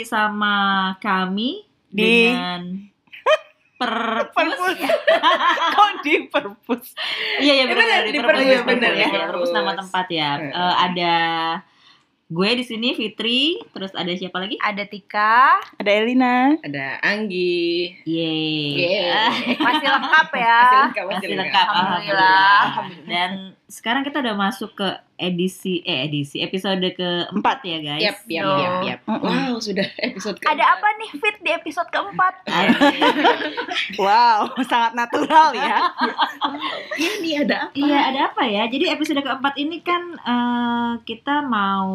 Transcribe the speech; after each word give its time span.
lagi 0.00 0.08
sama 0.08 0.56
kami 0.96 1.60
Di- 1.86 2.32
dengan 2.32 2.60
perpus. 3.80 4.32
Perpus. 4.32 4.78
Kok 5.76 5.90
di 6.00 6.14
perpus? 6.24 6.84
Iya 7.36 7.52
iya 7.54 7.64
Eh, 7.64 7.68
benar 7.68 8.00
di 8.02 8.16
perpus, 8.16 8.40
di 8.40 8.48
perpus, 8.50 8.64
benar, 8.66 8.92
ya. 8.94 9.06
ya. 9.06 9.28
Perpus 9.28 9.50
nama 9.52 9.72
tempat 9.76 10.06
ya. 10.08 10.30
Eh, 10.40 10.74
ada 10.78 11.14
gue 12.30 12.50
di 12.54 12.62
sini 12.62 12.94
Fitri, 12.94 13.60
terus 13.68 13.92
ada 13.92 14.08
siapa 14.14 14.38
lagi? 14.38 14.56
Ada 14.56 14.86
Tika, 14.86 15.60
Ada 15.76 15.90
Elina. 15.92 16.56
Ada 16.62 17.02
Anggi. 17.02 18.00
Yeay. 18.00 18.64
Yeay. 18.78 19.04
Ah, 19.10 19.32
masih 19.66 19.88
lengkap 19.90 20.28
ya. 20.32 20.56
Masih 20.56 20.78
lengkap, 20.80 21.04
masih 21.04 21.12
masih 21.12 21.28
lengkap. 21.28 21.36
lengkap 21.36 21.66
Alhamdulillah. 21.68 22.56
alhamdulillah. 22.64 23.08
Dan 23.10 23.30
sekarang 23.70 24.02
kita 24.02 24.18
udah 24.18 24.34
masuk 24.34 24.74
ke 24.74 24.88
edisi 25.14 25.78
eh 25.86 26.10
edisi 26.10 26.42
episode 26.42 26.82
keempat 26.90 27.62
ya 27.62 27.78
guys. 27.78 28.02
Yap, 28.02 28.18
yap, 28.26 28.42
Yo. 28.42 28.50
yap, 28.58 28.76
yap. 28.82 29.00
Wow, 29.06 29.62
sudah 29.62 29.86
episode 30.02 30.42
Ada 30.42 30.64
apa 30.74 30.86
nih 30.98 31.10
Fit 31.14 31.36
di 31.38 31.50
episode 31.54 31.86
keempat? 31.94 32.34
Wow, 34.02 34.58
sangat 34.66 34.98
natural 34.98 35.54
ya. 35.54 35.86
Iya 37.00 37.12
nih 37.22 37.34
ada 37.46 37.54
apa? 37.70 37.72
Iya, 37.78 37.98
ada 38.10 38.20
apa 38.34 38.42
ya? 38.50 38.62
Jadi 38.66 38.84
episode 38.90 39.22
keempat 39.22 39.54
ini 39.54 39.78
kan 39.86 40.02
eh, 40.18 40.92
kita 41.06 41.46
mau 41.46 41.94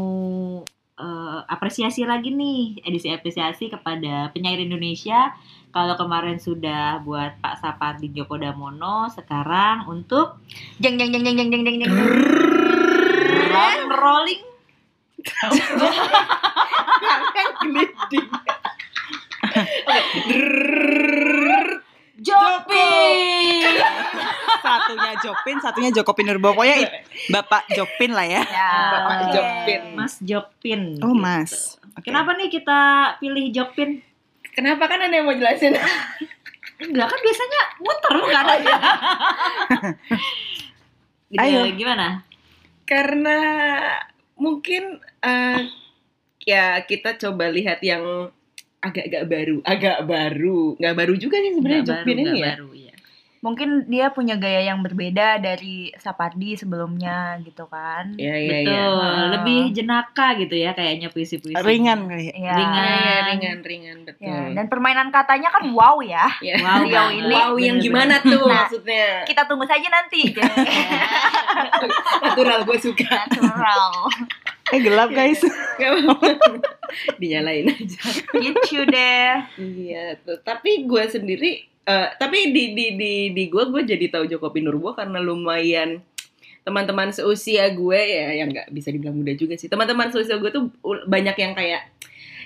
eh, 0.95 1.39
apresiasi 1.51 2.07
lagi 2.07 2.31
nih, 2.31 2.87
edisi 2.87 3.11
apresiasi 3.11 3.67
kepada 3.67 4.31
penyair 4.31 4.63
Indonesia. 4.63 5.35
Kalau 5.75 5.99
kemarin 5.99 6.39
sudah 6.39 7.03
buat 7.03 7.35
Pak 7.43 7.59
Sapardi 7.59 8.07
Djoko 8.07 8.39
Damono, 8.39 9.11
sekarang 9.11 9.83
untuk 9.91 10.39
Jeng 10.79 10.95
jeng 10.95 11.11
jeng 11.11 11.27
jeng 11.27 11.35
jeng 11.35 11.51
jeng 11.51 11.63
jeng 11.67 11.77
jeng. 11.83 11.91
drum 13.51 13.91
rolling 13.91 14.43
Kan 17.35 17.47
gelinding. 17.59 18.27
Jopi. 22.23 22.87
Satunya 24.63 25.11
Jopin, 25.19 25.57
satunya 25.59 25.91
Joko 25.91 26.15
Pinurbo. 26.15 26.55
Pokoknya 26.55 27.03
Bapak 27.27 27.67
Jopin 27.75 28.15
lah 28.15 28.23
ya. 28.23 28.47
Ya. 28.47 28.71
Bapak. 28.95 29.17
Jopin. 29.33 29.81
Mas 29.97 30.13
Jopin. 30.23 30.81
Oh, 31.03 31.11
gitu. 31.11 31.19
Mas. 31.19 31.75
Oke. 31.99 32.07
Kenapa 32.07 32.31
nih 32.39 32.47
kita 32.47 32.79
pilih 33.19 33.51
Jopin? 33.51 34.14
Kenapa 34.55 34.87
kan 34.87 35.03
ada 35.03 35.11
yang 35.11 35.27
mau 35.27 35.35
jelasin? 35.35 35.75
Enggak 36.79 37.07
kan 37.11 37.19
biasanya 37.19 37.61
muter 37.83 38.13
bukan 38.19 38.45
aja. 38.47 38.75
Gitu, 41.25 41.41
Ayo. 41.41 41.67
gimana? 41.73 42.21
Karena 42.85 43.39
mungkin 44.37 45.01
eh, 45.25 45.59
ya 46.45 46.79
kita 46.85 47.17
coba 47.17 47.49
lihat 47.49 47.81
yang 47.81 48.29
agak-agak 48.85 49.23
baru, 49.25 49.57
agak 49.65 49.97
baru, 50.05 50.77
nggak 50.77 50.95
baru 50.95 51.13
juga 51.17 51.41
sih 51.41 51.57
sebenarnya 51.57 51.81
baru, 51.81 52.05
ini 52.05 52.23
ya. 52.37 52.53
baru, 52.53 52.67
iya. 52.71 52.74
Mungkin 53.45 53.69
dia 53.85 54.09
punya 54.09 54.33
gaya 54.35 54.65
yang 54.65 54.81
berbeda 54.81 55.37
dari 55.37 55.93
Sapardi 55.95 56.57
sebelumnya 56.57 57.37
gitu 57.39 57.69
kan. 57.69 58.17
Iya 58.17 58.35
iya 58.35 58.49
Betul, 58.57 58.73
iya. 58.73 59.05
Ah. 59.05 59.27
lebih 59.31 59.61
jenaka 59.69 60.33
gitu 60.35 60.55
ya 60.55 60.73
kayaknya 60.73 61.07
puisi-puisi. 61.07 61.53
Ringan 61.55 62.09
kali. 62.09 62.25
ya. 62.25 62.33
Iya. 62.33 62.53
Ringan. 62.55 62.89
Iya, 62.89 63.17
ringan 63.27 63.57
ringan 63.61 63.97
betul. 64.01 64.25
Ya, 64.25 64.49
dan 64.51 64.65
permainan 64.65 65.07
katanya 65.09 65.49
kan 65.49 65.63
wow 65.69 66.01
ya. 66.01 66.25
Ya. 66.41 66.57
Wow, 66.57 66.81
banget. 66.83 67.21
ini- 67.21 67.29
Wow, 67.29 67.53
yang 67.55 67.77
Bener-bener. 67.77 67.85
gimana 67.85 68.15
tuh 68.19 68.41
Nah, 68.43 68.65
maksudnya? 68.65 69.05
Kita 69.23 69.41
tunggu 69.45 69.65
saja 69.65 69.87
nanti. 69.87 70.21
Natural 72.23 72.59
gue 72.63 72.77
suka. 72.81 73.05
Natural. 73.05 73.91
Eh 74.67 74.79
gelap 74.81 75.09
guys. 75.11 75.45
Dinyalain 77.21 77.67
aja. 77.67 78.01
Gitu 78.33 78.79
deh. 78.83 79.31
Iya, 79.55 80.17
tuh. 80.19 80.41
tapi 80.41 80.83
gue 80.83 81.03
sendiri, 81.05 81.69
eh, 81.85 82.07
tapi 82.15 82.49
di 82.49 82.73
di 82.73 82.85
di 82.93 83.13
di 83.31 83.43
gue 83.45 83.63
gue 83.65 83.81
jadi 83.83 84.05
tahu 84.09 84.25
Joko 84.27 84.49
Pinurbo 84.49 84.91
karena 84.91 85.17
lumayan 85.19 86.01
teman-teman 86.61 87.09
seusia 87.09 87.69
gue 87.69 87.93
ya 87.95 88.33
yang 88.35 88.49
nggak 88.49 88.69
bisa 88.69 88.89
dibilang 88.89 89.13
muda 89.13 89.33
juga 89.33 89.53
sih. 89.53 89.69
Teman-teman 89.69 90.09
seusia 90.09 90.35
gue 90.35 90.49
tuh 90.49 90.73
banyak 91.05 91.35
yang 91.35 91.53
kayak 91.53 91.93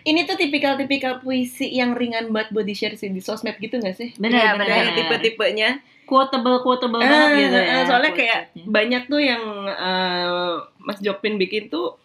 ini 0.01 0.23
tuh 0.23 0.35
tipikal-tipikal 0.35 1.19
puisi 1.19 1.67
yang 1.69 1.91
ringan 1.91 2.27
banget 2.29 2.51
buat 2.51 2.63
di 2.63 2.71
share 2.71 2.95
sih 2.95 3.07
di 3.07 3.19
sosmed 3.19 3.55
gitu 3.55 3.75
gak 3.77 3.95
sih? 3.95 4.15
Benar, 4.15 4.31
Iya, 4.31 4.49
benar. 4.55 4.95
tipe-tipenya. 4.95 5.69
Quotable, 6.03 6.59
quotable 6.59 6.97
Eh, 6.97 7.05
banget 7.05 7.29
gitu 7.37 7.57
ya. 7.57 7.67
eh, 7.69 7.83
soalnya 7.85 8.11
kayak 8.11 8.39
banyak 8.65 9.03
tuh 9.05 9.19
yang 9.19 9.43
eh, 9.67 10.53
Mas 10.79 10.99
Jokpin 10.99 11.35
bikin 11.35 11.67
tuh 11.67 11.99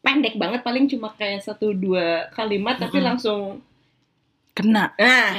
pendek 0.00 0.34
banget 0.34 0.60
paling 0.60 0.88
cuma 0.88 1.12
kayak 1.12 1.40
satu 1.40 1.72
dua 1.72 2.32
kalimat 2.32 2.76
tapi 2.76 2.98
Mm-mm. 2.98 3.08
langsung 3.12 3.60
Kena. 4.60 4.84
ah 4.92 4.96
Eh, 4.96 5.30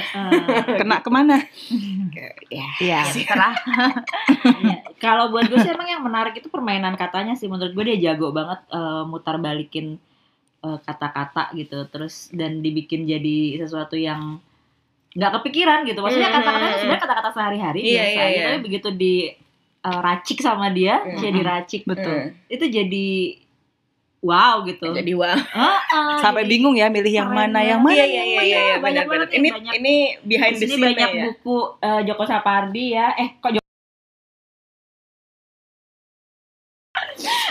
Kena 0.80 0.96
ke 0.98 1.08
mana? 1.08 1.36
ya 2.48 2.66
Iya. 2.76 3.00
Terserah. 3.06 3.54
iya. 4.60 4.78
Kalau 5.04 5.28
buat 5.28 5.46
gue 5.46 5.58
sih 5.58 5.70
emang 5.70 5.86
yang 5.86 6.00
menarik 6.00 6.34
itu 6.34 6.46
permainan 6.46 6.94
katanya 6.94 7.32
sih. 7.32 7.46
Menurut 7.46 7.72
gue 7.72 7.84
dia 7.86 8.10
jago 8.10 8.30
banget 8.30 8.62
eh, 8.68 9.02
mutar 9.04 9.36
balikin 9.36 9.96
eh, 10.60 10.78
kata-kata 10.78 11.50
gitu. 11.52 11.86
Terus 11.86 12.30
dan 12.30 12.60
dibikin 12.60 13.04
jadi 13.04 13.38
sesuatu 13.58 13.94
yang 13.94 14.38
nggak 15.12 15.32
kepikiran 15.38 15.84
gitu. 15.84 15.98
Maksudnya 15.98 16.28
Hmm. 16.28 16.38
kata-katanya 16.38 16.76
sebenarnya 16.76 17.02
kata-kata 17.02 17.30
sehari-hari 17.30 17.80
Iya, 17.80 17.92
biasa 17.94 18.18
aja, 18.18 18.28
iya. 18.28 18.44
tapi 18.46 18.58
begitu 18.62 18.88
di 18.90 19.14
eh, 19.80 20.00
racik 20.00 20.38
sama 20.38 20.70
dia 20.70 20.94
Hmm. 20.96 21.18
jadi 21.18 21.40
racik 21.42 21.82
Betul. 21.84 22.38
itu 22.46 22.64
jadi 22.64 23.08
wow 24.22 24.62
gitu. 24.62 24.86
jadi 24.88 25.12
wah 25.12 25.34
Heeh, 25.34 26.16
Sampai 26.18 26.42
jadi 26.42 26.50
bingung 26.52 26.74
ya 26.74 26.86
milih 26.86 27.10
yang 27.12 27.28
mana 27.28 27.58
yang 27.60 27.78
mana. 27.78 27.92
iya 27.92 28.06
yang 28.06 28.14
iya 28.24 28.24
iya 28.24 28.38
mana? 28.38 28.46
iya 28.62 28.74
Banyak 28.78 29.04
banget 29.04 29.28
ini 29.32 29.48
banyak. 29.50 29.72
ini 29.76 29.94
behind 30.22 30.54
the 30.54 30.66
scene 30.68 30.78
banyak 30.80 31.10
ya 31.12 31.22
buku 31.28 31.56
eh, 31.78 32.00
Joko 32.04 32.22
Sapardi 32.24 32.86
ya. 32.92 33.08
Eh 33.16 33.28
kok 33.36 33.50
Joko 33.50 33.60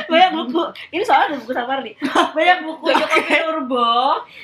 banyak 0.03 0.31
buku 0.33 0.61
ini 0.91 1.03
soalnya 1.03 1.27
ada 1.27 1.37
buku 1.39 1.51
Sapardi 1.51 1.91
banyak 2.37 2.57
buku 2.61 2.85
Joko 2.89 3.17
Pinurbo 3.21 3.91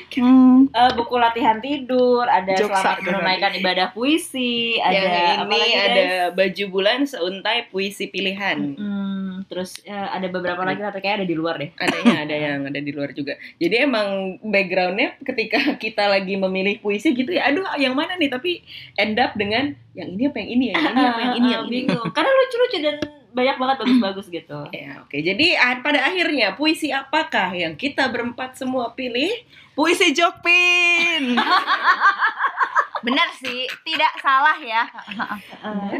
Hmm. 0.09 0.65
eh, 0.67 0.91
buku 0.93 1.13
latihan 1.15 1.59
tidur 1.59 2.25
ada 2.25 2.49
Joksa, 2.51 2.97
selamat 2.97 2.99
menunaikan 3.03 3.51
ibadah 3.53 3.87
puisi 3.91 4.79
ada 4.79 4.97
yang 4.97 5.39
apa 5.43 5.53
ini 5.53 5.69
ada 5.75 6.01
guys? 6.01 6.33
baju 6.33 6.63
bulan 6.67 6.99
seuntai 7.03 7.67
puisi 7.67 8.07
pilihan 8.07 8.73
Hmm, 8.73 9.26
terus 9.47 9.79
eh, 9.87 9.91
ada 9.95 10.27
beberapa 10.27 10.61
lagi 10.63 10.83
tapi 10.83 10.99
kayak 10.99 11.23
ada 11.23 11.27
di 11.27 11.35
luar 11.35 11.55
deh. 11.59 11.71
Adanya 11.79 12.15
ada 12.27 12.35
yang 12.45 12.59
ada 12.67 12.79
di 12.79 12.91
luar 12.91 13.11
juga. 13.15 13.39
Jadi 13.57 13.75
emang 13.83 14.37
backgroundnya 14.43 15.17
ketika 15.23 15.59
kita 15.81 16.07
lagi 16.07 16.35
memilih 16.35 16.79
puisi 16.83 17.15
gitu 17.15 17.33
ya 17.33 17.49
aduh 17.49 17.63
yang 17.79 17.95
mana 17.95 18.19
nih? 18.19 18.29
Tapi 18.29 18.61
end 18.99 19.17
up 19.17 19.33
dengan 19.33 19.73
yang 19.97 20.13
ini 20.13 20.23
apa 20.29 20.37
yang 20.43 20.49
ini 20.53 20.65
yang 20.71 20.83
ini 20.83 21.01
apa 21.01 21.19
yang 21.19 21.33
ini 21.33 21.47
Eh, 21.47 21.53
yang 21.55 21.63
eh, 21.63 21.67
ini 21.67 21.73
bingung. 21.73 22.07
Karena 22.11 22.31
lucu-lucu 22.31 22.77
dan 22.83 22.95
banyak 23.37 23.55
banget 23.61 23.75
bagus-bagus 23.85 24.27
gitu. 24.33 24.59
Ya, 24.73 25.01
oke. 25.05 25.17
Jadi 25.17 25.47
ah, 25.53 25.77
pada 25.79 26.03
akhirnya 26.09 26.57
puisi 26.57 26.89
apakah 26.89 27.53
yang 27.53 27.77
kita 27.77 28.09
berempat 28.09 28.57
semua 28.57 28.91
pilih? 28.97 29.31
Puisi 29.77 30.09
Jokpin. 30.09 31.37
Benar 33.01 33.29
sih, 33.33 33.69
tidak 33.83 34.13
salah 34.19 34.57
ya. 34.57 34.83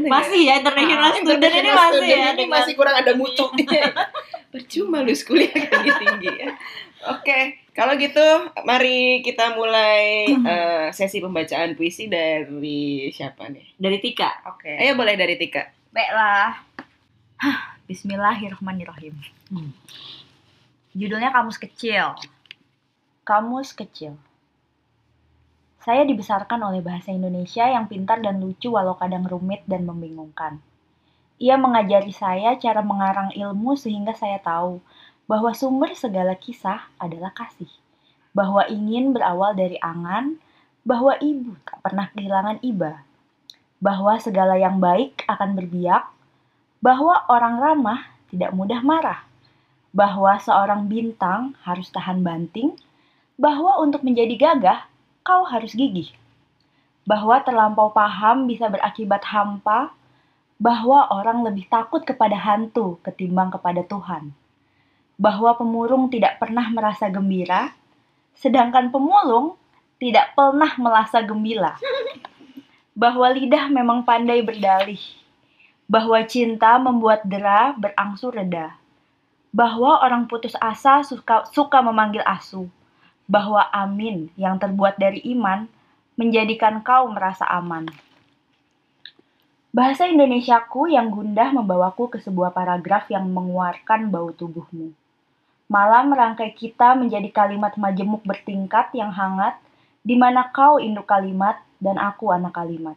Masih 0.06 0.42
ya 0.46 0.60
international 0.60 1.14
student 1.14 1.42
ini 1.44 1.60
International 1.62 1.78
masih 1.78 1.94
student 1.94 2.10
ya 2.10 2.28
ini 2.28 2.38
dengan- 2.38 2.54
masih 2.58 2.74
kurang 2.74 2.96
ada 2.98 3.12
mutu. 3.14 3.46
Percuma 4.54 5.04
lu 5.04 5.14
kuliah 5.14 5.54
tinggi 5.54 5.92
tinggi 5.94 6.32
ya. 6.34 6.50
Oke, 7.08 7.40
kalau 7.72 7.94
gitu 7.94 8.26
mari 8.64 9.22
kita 9.22 9.54
mulai 9.54 10.26
eh, 10.52 10.88
sesi 10.90 11.22
pembacaan 11.22 11.78
puisi 11.78 12.10
dari 12.10 13.08
siapa 13.12 13.46
nih? 13.48 13.78
dari 13.78 14.02
Tika 14.02 14.42
Oke. 14.50 14.74
Ayo 14.74 14.98
boleh 14.98 15.14
dari 15.14 15.38
Tika. 15.38 15.70
Baiklah. 15.94 16.58
Hah, 17.38 17.58
Bismillahirrahmanirrahim. 17.86 19.14
Hmm. 19.48 19.72
Judulnya 20.92 21.30
Kamus 21.30 21.62
Kecil. 21.62 22.18
Kamus 23.22 23.72
Kecil. 23.72 24.18
Saya 25.88 26.04
dibesarkan 26.04 26.60
oleh 26.68 26.84
bahasa 26.84 27.16
Indonesia 27.16 27.64
yang 27.64 27.88
pintar 27.88 28.20
dan 28.20 28.44
lucu 28.44 28.68
walau 28.68 29.00
kadang 29.00 29.24
rumit 29.24 29.64
dan 29.72 29.88
membingungkan. 29.88 30.60
Ia 31.40 31.56
mengajari 31.56 32.12
saya 32.12 32.60
cara 32.60 32.84
mengarang 32.84 33.32
ilmu 33.32 33.80
sehingga 33.80 34.12
saya 34.12 34.36
tahu 34.44 34.84
bahwa 35.32 35.56
sumber 35.56 35.96
segala 35.96 36.36
kisah 36.36 36.92
adalah 37.00 37.32
kasih. 37.32 37.72
Bahwa 38.36 38.68
ingin 38.68 39.16
berawal 39.16 39.56
dari 39.56 39.80
angan, 39.80 40.36
bahwa 40.84 41.16
ibu 41.24 41.56
tak 41.64 41.80
pernah 41.80 42.12
kehilangan 42.12 42.60
iba. 42.68 43.08
Bahwa 43.80 44.20
segala 44.20 44.60
yang 44.60 44.84
baik 44.84 45.24
akan 45.24 45.56
berbiak, 45.56 46.04
bahwa 46.84 47.24
orang 47.32 47.64
ramah 47.64 48.12
tidak 48.28 48.52
mudah 48.52 48.84
marah, 48.84 49.24
bahwa 49.96 50.36
seorang 50.36 50.92
bintang 50.92 51.56
harus 51.64 51.88
tahan 51.96 52.28
banting, 52.28 52.76
bahwa 53.40 53.80
untuk 53.80 54.04
menjadi 54.04 54.36
gagah 54.36 54.97
kau 55.28 55.44
harus 55.44 55.76
gigih, 55.76 56.16
bahwa 57.04 57.44
terlampau 57.44 57.92
paham 57.92 58.48
bisa 58.48 58.72
berakibat 58.72 59.28
hampa, 59.28 59.92
bahwa 60.56 61.12
orang 61.12 61.44
lebih 61.44 61.68
takut 61.68 62.08
kepada 62.08 62.40
hantu 62.40 62.96
ketimbang 63.04 63.52
kepada 63.52 63.84
Tuhan, 63.84 64.32
bahwa 65.20 65.60
pemurung 65.60 66.08
tidak 66.08 66.40
pernah 66.40 66.72
merasa 66.72 67.12
gembira, 67.12 67.76
Sedangkan 68.38 68.94
pemulung 68.94 69.58
tidak 69.98 70.38
pernah 70.38 70.78
merasa 70.78 71.26
gembira. 71.26 71.74
Bahwa 72.94 73.30
lidah 73.34 73.70
memang 73.74 74.06
pandai 74.06 74.46
berdalih. 74.46 75.02
Bahwa 75.90 76.22
cinta 76.30 76.78
membuat 76.78 77.26
dera 77.26 77.74
berangsur 77.74 78.38
reda. 78.38 78.78
Bahwa 79.50 80.06
orang 80.06 80.30
putus 80.30 80.54
asa 80.62 81.02
suka, 81.02 81.50
suka 81.50 81.82
memanggil 81.82 82.22
asu. 82.26 82.70
Bahwa 83.28 83.68
amin 83.76 84.32
yang 84.40 84.58
terbuat 84.58 84.96
dari 84.98 85.20
iman 85.36 85.68
menjadikan 86.18 86.82
kau 86.82 87.12
merasa 87.12 87.46
aman. 87.46 87.86
Bahasa 89.70 90.10
Indonesiaku 90.10 90.90
yang 90.90 91.14
gundah 91.14 91.54
membawaku 91.54 92.10
ke 92.10 92.18
sebuah 92.18 92.50
paragraf 92.50 93.12
yang 93.14 93.30
mengeluarkan 93.30 94.10
bau 94.10 94.34
tubuhmu. 94.34 94.90
Malam 95.70 96.16
merangkai 96.16 96.56
kita 96.56 96.96
menjadi 96.96 97.28
kalimat 97.30 97.76
majemuk 97.76 98.24
bertingkat 98.24 98.90
yang 98.96 99.14
hangat, 99.14 99.60
di 100.02 100.16
mana 100.16 100.48
kau 100.50 100.80
induk 100.80 101.06
kalimat 101.06 101.60
dan 101.78 102.00
aku 102.00 102.32
anak 102.32 102.56
kalimat. 102.56 102.96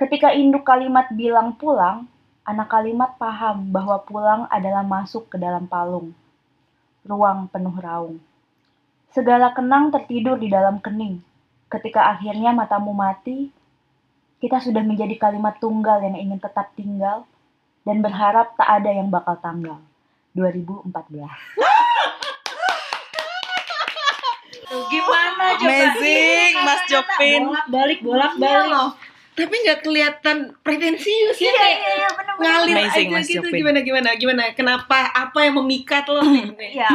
Ketika 0.00 0.34
induk 0.34 0.64
kalimat 0.66 1.12
bilang 1.14 1.54
pulang, 1.54 2.10
anak 2.42 2.72
kalimat 2.72 3.14
paham 3.20 3.70
bahwa 3.70 4.02
pulang 4.02 4.50
adalah 4.50 4.82
masuk 4.82 5.30
ke 5.30 5.36
dalam 5.38 5.68
palung. 5.70 6.10
Ruang 7.06 7.46
penuh 7.46 7.76
raung. 7.78 8.18
Segala 9.12 9.52
kenang 9.52 9.92
tertidur 9.92 10.40
di 10.40 10.48
dalam 10.48 10.80
kening. 10.80 11.20
Ketika 11.68 12.08
akhirnya 12.10 12.52
matamu 12.52 12.92
mati, 12.92 13.52
kita 14.40 14.56
sudah 14.58 14.80
menjadi 14.80 15.16
kalimat 15.16 15.60
tunggal 15.60 16.00
yang 16.00 16.16
ingin 16.16 16.40
tetap 16.40 16.72
tinggal 16.72 17.28
dan 17.84 18.00
berharap 18.00 18.56
tak 18.56 18.68
ada 18.68 18.88
yang 18.88 19.12
bakal 19.12 19.36
tanggal. 19.38 19.78
2014. 20.32 20.88
Gimana 24.88 25.44
coba? 25.60 25.68
Amazing, 25.68 26.52
Ini 26.54 26.64
Mas 26.64 26.82
Jopin. 26.88 27.40
Bolak-balik, 27.44 27.98
Iya 28.00 28.08
bolak-balik. 28.08 28.72
loh. 28.72 28.90
Tapi 29.32 29.54
nggak 29.64 29.80
kelihatan 29.80 30.36
pretensius 30.60 31.36
ya 31.36 31.48
Iya, 31.48 31.52
kayak 31.56 31.76
iya, 31.78 31.92
iya, 31.94 32.08
ngalir 32.36 32.76
Amazing, 32.80 33.08
aja 33.08 33.16
Mas 33.16 33.28
gitu. 33.28 33.44
Jopin. 33.44 33.60
Gimana 33.60 33.78
gimana 33.80 34.08
gimana? 34.16 34.42
Kenapa? 34.52 35.12
Apa 35.12 35.44
yang 35.44 35.60
memikat 35.60 36.08
lo? 36.08 36.24
Iya, 36.56 36.88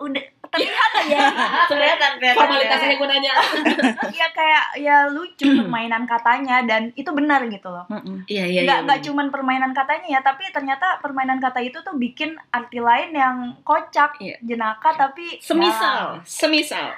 udah 0.00 0.24
terlihat 0.50 0.90
aja. 0.96 1.18
Kelihatan, 1.66 2.10
kelihatan. 2.18 2.36
Formalitasnya 2.36 2.94
gue 2.94 3.08
nanya. 3.08 3.32
ya 4.18 4.26
kayak 4.30 4.64
ya 4.76 4.96
lucu 5.06 5.46
permainan 5.46 6.04
katanya 6.04 6.62
dan 6.62 6.90
itu 6.92 7.10
benar 7.10 7.46
gitu 7.46 7.70
loh. 7.70 7.86
Iya 8.26 8.44
iya. 8.44 8.60
nggak 8.62 8.78
nggak 8.84 9.00
cuman 9.06 9.26
permainan 9.30 9.70
katanya 9.70 10.18
ya, 10.18 10.20
tapi 10.20 10.44
ternyata 10.50 10.98
permainan 10.98 11.38
kata 11.38 11.58
itu 11.60 11.78
tuh 11.80 11.94
bikin 11.94 12.34
arti 12.50 12.78
lain 12.78 13.10
yang 13.10 13.36
kocak, 13.62 14.18
Iya. 14.18 14.36
jenaka 14.40 14.90
tapi 14.92 15.38
Semisal, 15.38 16.18
semisal. 16.22 16.90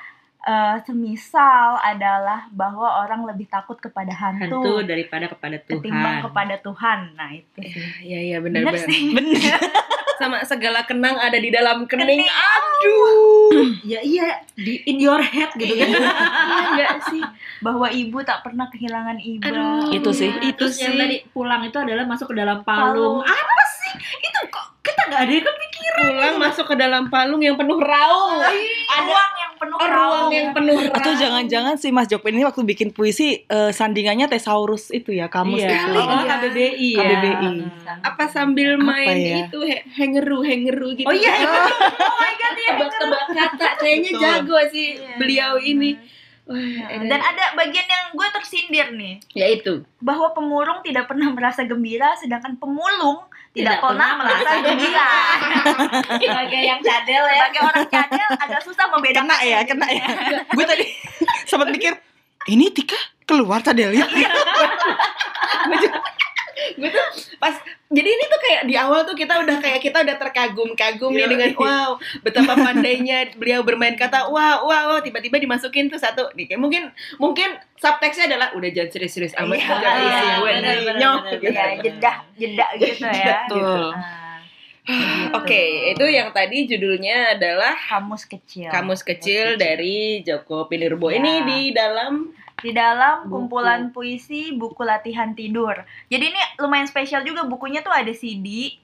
Eh, 0.43 0.77
semisal 0.83 1.79
adalah 1.79 2.51
bahwa 2.51 3.07
orang 3.07 3.23
lebih 3.23 3.47
takut 3.47 3.79
kepada 3.79 4.11
hantu, 4.11 4.59
Hantu 4.59 4.83
daripada 4.83 5.31
kepada 5.31 5.55
ketimbang 5.61 6.19
Tuhan. 6.19 6.27
kepada 6.27 6.55
Tuhan. 6.59 6.99
Nah 7.15 7.31
itu 7.31 7.59
sih. 7.63 7.87
Iya 8.03 8.19
iya 8.19 8.39
benar 8.43 8.67
Bener 8.67 8.83
benar. 8.83 9.61
Sama 10.23 10.39
segala 10.47 10.87
kenang 10.87 11.19
ada 11.19 11.35
di 11.35 11.51
dalam 11.51 11.83
kening. 11.85 12.23
Kening. 12.23 12.31
Aduh. 12.31 13.51
Ya 13.83 13.99
iya, 13.99 14.39
di 14.55 14.79
in 14.87 15.03
your 15.03 15.19
head 15.19 15.51
gitu 15.59 15.75
kan. 15.75 15.91
Iya 15.91 16.07
enggak 16.71 16.93
sih? 17.11 17.19
Bahwa 17.59 17.91
ibu 17.91 18.23
tak 18.23 18.47
pernah 18.47 18.71
kehilangan 18.71 19.19
iba. 19.19 19.51
Aduh. 19.51 19.91
Itu 19.91 20.15
sih. 20.15 20.31
Itu 20.39 20.71
Terus 20.71 20.79
yang 20.79 20.95
sih. 20.95 21.01
tadi 21.03 21.17
pulang 21.29 21.67
itu 21.67 21.75
adalah 21.77 22.07
masuk 22.07 22.31
ke 22.31 22.39
dalam 22.39 22.63
Palung. 22.63 23.21
palung. 23.21 23.27
Apa 23.27 23.63
sih? 23.83 23.93
Itu 24.23 24.39
kok 24.49 24.79
kita 24.81 25.01
nggak 25.11 25.21
ada 25.21 25.33
yang 25.35 25.47
kepikiran. 25.47 25.99
Pulang 26.15 26.37
masuk 26.39 26.65
ke 26.65 26.75
dalam 26.79 27.03
palung 27.11 27.43
yang 27.43 27.59
penuh 27.59 27.75
raung. 27.77 28.39
Ada 28.39 29.03
ruang 29.03 29.33
yang 29.35 29.42
penuh 29.63 29.77
oh, 29.77 29.87
ruang 29.87 30.27
yang 30.29 30.51
penuh 30.51 30.75
raung. 30.77 30.91
Atau 30.93 31.13
jangan-jangan 31.15 31.75
si 31.77 31.89
Mas 31.89 32.07
Jopin 32.07 32.35
ini 32.35 32.43
waktu 32.43 32.63
bikin 32.65 32.91
puisi 32.91 33.41
eh, 33.41 33.71
sandingannya 33.71 34.27
tesaurus 34.27 34.91
itu 34.91 35.13
ya, 35.13 35.27
kamus 35.27 35.63
iya. 35.63 35.71
itu. 35.79 35.91
Oh, 35.93 36.03
Iya. 36.03 36.27
KBBI 36.29 36.91
ya. 36.91 37.01
KBBI. 37.01 37.53
apa 38.03 38.25
sambil 38.27 38.75
Apa 38.75 38.85
main 38.85 39.17
ya? 39.17 39.37
itu 39.47 39.59
he- 39.61 39.85
hengeru 39.95 40.43
hengeru 40.43 40.89
gitu. 40.93 41.07
Oh 41.07 41.15
iya. 41.15 41.33
Oh 42.03 42.17
my 42.19 42.33
god 42.35 42.57
ya. 42.57 42.71
Tebak-tebak 42.73 43.25
kata 43.31 43.69
kayaknya 43.79 44.11
jago 44.17 44.59
sih 44.69 44.89
Iya, 44.95 45.15
beliau 45.17 45.53
iya, 45.57 45.71
ini. 45.71 45.91
benar. 45.95 46.21
Wah, 46.53 47.01
Nah, 47.01 47.09
Dan 47.09 47.21
ada 47.25 47.45
bagian 47.57 47.89
yang 47.89 48.05
gue 48.13 48.27
tersindir 48.29 48.93
nih. 48.93 49.15
ya 49.33 49.47
itu. 49.49 49.81
bahwa 50.03 50.35
pemurung 50.37 50.85
tidak 50.85 51.09
pernah 51.09 51.33
merasa 51.33 51.65
gembira, 51.65 52.13
sedangkan 52.21 52.61
pemulung 52.61 53.25
tidak, 53.53 53.77
Tidak 53.77 53.85
pernah 53.85 54.09
pernah 54.17 54.37
merasa 54.37 54.53
gembira. 54.61 55.09
Sebagai 56.21 56.61
yang 56.61 56.81
cadel 56.81 57.25
ya. 57.25 57.37
Sebagai 57.41 57.61
orang 57.65 57.89
cadel 57.89 58.29
agak 58.37 58.61
susah 58.65 58.87
membedakan. 58.89 59.29
Kena 59.29 59.37
ya, 59.45 59.59
kena 59.65 59.87
ya. 59.89 60.07
Gue 60.53 60.65
tadi 60.65 60.85
sempat 61.49 61.69
mikir, 61.69 61.93
ini 62.49 62.69
Tika 62.69 62.97
keluar 63.25 63.65
lihat. 63.65 64.09
gue 66.79 66.91
tuh 66.91 67.09
pas 67.37 67.55
jadi 67.93 68.09
ini 68.09 68.25
tuh 68.27 68.41
kayak 68.41 68.63
di 68.69 68.75
awal 68.79 69.05
tuh 69.05 69.17
kita 69.17 69.43
udah 69.45 69.57
kayak 69.61 69.81
kita 69.85 70.01
udah 70.01 70.17
terkagum-kagum 70.17 71.13
nih 71.13 71.29
dengan 71.29 71.51
wow 71.57 71.91
betapa 72.25 72.55
pandainya 72.57 73.35
beliau 73.37 73.61
bermain 73.67 73.95
kata 73.95 74.31
wow 74.33 74.65
wow 74.65 74.97
wow 74.97 74.99
tiba-tiba 75.05 75.37
dimasukin 75.41 75.93
tuh 75.93 76.01
satu 76.01 76.33
nih 76.33 76.53
kayak 76.53 76.61
mungkin 76.61 76.83
mungkin 77.21 77.61
subteksnya 77.77 78.33
adalah 78.33 78.55
udah 78.57 78.69
jangan 78.73 78.91
serius-serius 78.95 79.35
amat 79.39 79.59
Iya, 79.59 79.75
jangan 79.79 80.03
iya, 80.03 80.35
gue 80.39 80.93
nyok 80.99 81.21
gitu. 81.39 81.53
Ya, 81.53 81.65
jeda, 81.79 82.13
jeda 82.39 82.67
gitu 82.79 83.07
ya. 83.07 83.37
Betul. 83.47 83.61
Gitu. 83.63 84.21
Oke, 85.39 85.95
itu 85.95 86.05
yang 86.11 86.35
tadi 86.35 86.67
judulnya 86.67 87.39
adalah 87.39 87.71
kamus 87.79 88.27
kecil. 88.27 88.67
Kamus 88.67 89.07
Kecil 89.07 89.55
kecil. 89.55 89.63
dari 89.63 90.27
Joko 90.27 90.67
Pinurbo. 90.67 91.07
Ya. 91.07 91.23
Ini 91.23 91.33
di 91.47 91.61
dalam 91.71 92.35
di 92.63 92.71
dalam 92.71 93.27
Buku. 93.27 93.51
kumpulan 93.51 93.91
puisi 93.91 94.55
buku 94.55 94.83
latihan 94.83 95.35
tidur. 95.35 95.75
Jadi 96.07 96.25
ini 96.31 96.41
lumayan 96.57 96.87
spesial 96.87 97.21
juga 97.21 97.43
bukunya 97.43 97.83
tuh 97.83 97.91
ada 97.91 98.11
CD 98.11 98.79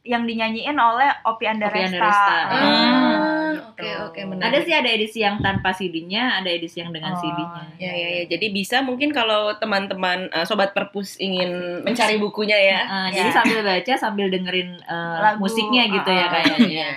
yang 0.00 0.22
dinyanyiin 0.22 0.76
oleh 0.76 1.08
Opi 1.24 1.44
Andaresta. 1.44 1.96
Andaresta. 1.96 2.36
Ah, 2.44 2.52
Ah, 2.54 3.50
gitu. 3.56 3.72
oke, 3.72 3.90
oke, 4.04 4.20
menarik. 4.28 4.44
Ada 4.44 4.58
sih 4.60 4.74
ada 4.76 4.90
edisi 4.90 5.18
yang 5.18 5.40
tanpa 5.40 5.72
CD-nya, 5.72 6.38
ada 6.38 6.46
edisi 6.46 6.78
yang 6.78 6.92
dengan 6.92 7.16
Oh, 7.16 7.20
CD-nya. 7.24 7.62
Ya, 7.80 7.92
ya, 7.92 8.08
ya. 8.20 8.22
Jadi 8.28 8.52
bisa 8.52 8.84
mungkin 8.84 9.10
kalau 9.10 9.56
teman-teman 9.56 10.28
uh, 10.28 10.44
sobat 10.44 10.76
perpus 10.76 11.16
ingin 11.16 11.80
mencari 11.80 12.20
bukunya 12.20 12.54
ya. 12.54 12.80
Uh, 12.84 13.08
Ya. 13.08 13.16
Jadi 13.16 13.30
sambil 13.32 13.58
baca 13.64 13.94
sambil 13.96 14.26
dengerin 14.28 14.76
uh, 14.84 15.18
Lagu, 15.24 15.40
musiknya 15.40 15.88
gitu 15.88 16.04
uh, 16.04 16.14
ya 16.14 16.26
uh. 16.26 16.30
kayaknya. 16.30 16.68
Ya. 16.68 16.90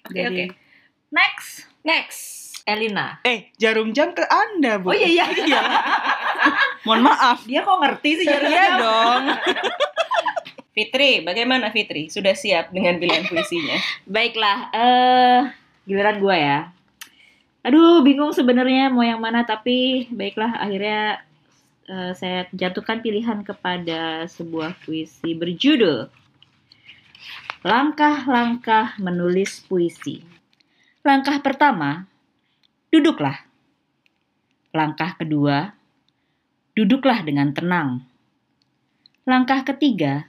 Oke, 0.00 0.20
oke. 0.24 0.44
Next. 1.12 1.68
Next. 1.84 2.39
Elina. 2.68 3.20
Eh, 3.24 3.50
jarum 3.56 3.90
jam 3.92 4.12
ke 4.12 4.24
Anda, 4.26 4.78
Bu. 4.80 4.90
Oh 4.90 4.96
iya 4.96 5.08
iya. 5.08 5.24
Iya. 5.32 5.62
Mohon 6.86 7.12
maaf. 7.12 7.38
Dia 7.44 7.64
kok 7.64 7.78
ngerti 7.80 8.10
sih 8.20 8.26
jarum 8.28 8.48
Iya 8.48 8.64
jam? 8.64 8.78
dong. 8.80 9.22
Fitri, 10.76 11.20
bagaimana 11.26 11.74
Fitri? 11.74 12.08
Sudah 12.08 12.32
siap 12.32 12.70
dengan 12.70 12.96
pilihan 13.02 13.26
puisinya? 13.26 13.76
Baiklah, 14.14 14.58
eh 14.72 15.40
giliran 15.84 16.22
gua 16.22 16.36
ya. 16.38 16.58
Aduh, 17.66 18.00
bingung 18.00 18.32
sebenarnya 18.32 18.88
mau 18.88 19.04
yang 19.04 19.20
mana 19.20 19.44
tapi 19.44 20.08
baiklah 20.08 20.56
akhirnya 20.56 21.20
eh, 21.90 22.12
saya 22.16 22.48
jatuhkan 22.56 23.04
pilihan 23.04 23.44
kepada 23.44 24.24
sebuah 24.30 24.80
puisi 24.80 25.36
berjudul 25.36 26.08
Langkah-langkah 27.60 28.96
menulis 28.96 29.60
puisi. 29.68 30.24
Langkah 31.04 31.44
pertama, 31.44 32.08
duduklah. 32.90 33.46
Langkah 34.74 35.14
kedua, 35.14 35.78
duduklah 36.74 37.22
dengan 37.22 37.54
tenang. 37.54 38.02
Langkah 39.22 39.62
ketiga, 39.62 40.26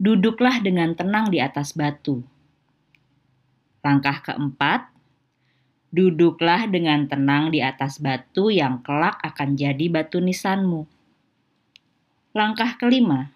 duduklah 0.00 0.64
dengan 0.64 0.96
tenang 0.96 1.28
di 1.28 1.44
atas 1.44 1.76
batu. 1.76 2.24
Langkah 3.84 4.24
keempat, 4.24 4.88
duduklah 5.92 6.64
dengan 6.72 7.04
tenang 7.04 7.52
di 7.52 7.60
atas 7.60 8.00
batu 8.00 8.48
yang 8.48 8.80
kelak 8.80 9.20
akan 9.20 9.60
jadi 9.60 9.92
batu 9.92 10.24
nisanmu. 10.24 10.88
Langkah 12.32 12.80
kelima, 12.80 13.28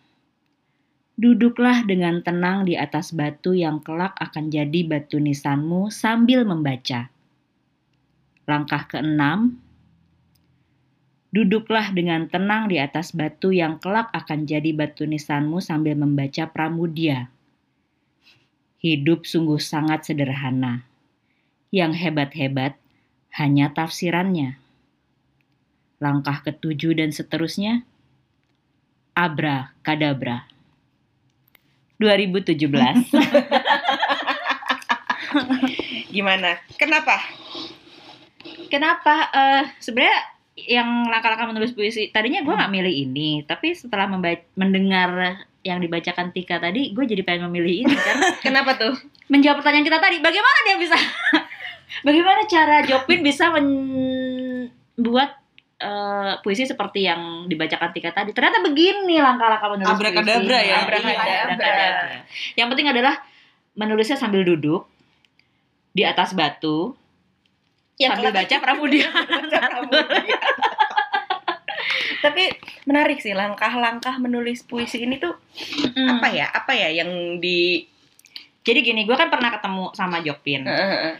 duduklah 1.21 1.85
dengan 1.85 2.25
tenang 2.25 2.65
di 2.65 2.81
atas 2.81 3.13
batu 3.13 3.53
yang 3.53 3.85
kelak 3.85 4.17
akan 4.17 4.49
jadi 4.49 4.89
batu 4.89 5.21
nisanmu 5.21 5.93
sambil 5.93 6.49
membaca. 6.49 7.12
Langkah 8.43 8.91
keenam, 8.91 9.63
duduklah 11.33 11.95
dengan 11.95 12.29
tenang 12.29 12.69
di 12.69 12.77
atas 12.77 13.17
batu 13.17 13.55
yang 13.55 13.81
kelak 13.81 14.13
akan 14.13 14.45
jadi 14.45 14.75
batu 14.77 15.09
nisanmu 15.09 15.63
sambil 15.65 15.97
membaca 15.97 16.51
Pramudia. 16.51 17.33
Hidup 18.83 19.25
sungguh 19.25 19.63
sangat 19.63 20.11
sederhana. 20.11 20.85
Yang 21.73 22.03
hebat-hebat 22.05 22.77
hanya 23.39 23.73
tafsirannya. 23.73 24.61
Langkah 26.03 26.43
ketujuh 26.43 26.99
dan 26.99 27.15
seterusnya, 27.15 27.87
Abra 29.15 29.71
Kadabra. 29.87 30.51
2017. 32.03 32.59
Gimana? 36.11 36.59
Kenapa? 36.75 37.23
Kenapa 38.69 39.29
eh 39.33 39.65
sebenarnya 39.79 40.19
yang 40.53 41.09
langkah-langkah 41.09 41.49
menulis 41.49 41.73
puisi 41.73 42.13
tadinya 42.13 42.45
gue 42.45 42.53
nggak 42.53 42.73
milih 42.73 42.95
ini 43.09 43.31
tapi 43.49 43.73
setelah 43.73 44.05
mendengar 44.53 45.41
yang 45.63 45.79
dibacakan 45.81 46.35
Tika 46.35 46.61
tadi 46.61 46.93
gue 46.93 47.05
jadi 47.07 47.23
pengen 47.25 47.49
memilih 47.49 47.87
ini 47.87 47.95
karena 47.95 48.27
Kenapa 48.45 48.77
tuh? 48.77 48.93
menjawab 49.33 49.63
pertanyaan 49.65 49.87
kita 49.87 49.99
tadi 50.03 50.21
bagaimana 50.21 50.59
dia 50.69 50.77
bisa 50.77 50.97
bagaimana 52.07 52.41
cara 52.45 52.77
Jopin 52.85 53.25
bisa 53.25 53.49
membuat 53.49 55.41
eh, 55.81 56.33
puisi 56.45 56.69
seperti 56.69 57.09
yang 57.09 57.49
dibacakan 57.49 57.91
Tika 57.97 58.13
tadi 58.13 58.37
ternyata 58.37 58.61
begini 58.61 59.23
langkah-langkah 59.25 59.69
menulis 59.73 59.89
Abrakadabra 59.97 60.59
puisi. 60.61 60.69
ya. 60.69 60.77
Abrakadabra. 60.85 61.33
Abrakadabra. 61.57 62.19
yang 62.61 62.69
penting 62.69 62.89
adalah 62.93 63.15
menulisnya 63.73 64.21
sambil 64.21 64.45
duduk 64.45 64.85
di 65.97 66.05
atas 66.05 66.37
batu 66.37 66.93
sambil 67.99 68.33
baca 68.41 68.57
Pramudia 68.59 69.09
Tapi 72.23 72.55
menarik 72.87 73.19
sih 73.19 73.35
langkah-langkah 73.35 74.15
menulis 74.23 74.63
puisi 74.63 75.03
ini 75.03 75.19
tuh 75.19 75.35
apa 75.99 76.31
ya? 76.31 76.47
Apa 76.55 76.71
ya 76.71 77.03
yang 77.03 77.43
di 77.43 77.83
Jadi 78.63 78.79
gini, 78.79 79.03
gue 79.03 79.19
kan 79.19 79.27
pernah 79.27 79.51
ketemu 79.51 79.91
sama 79.91 80.23
Jokpin. 80.23 80.63
Heeh. 80.63 81.19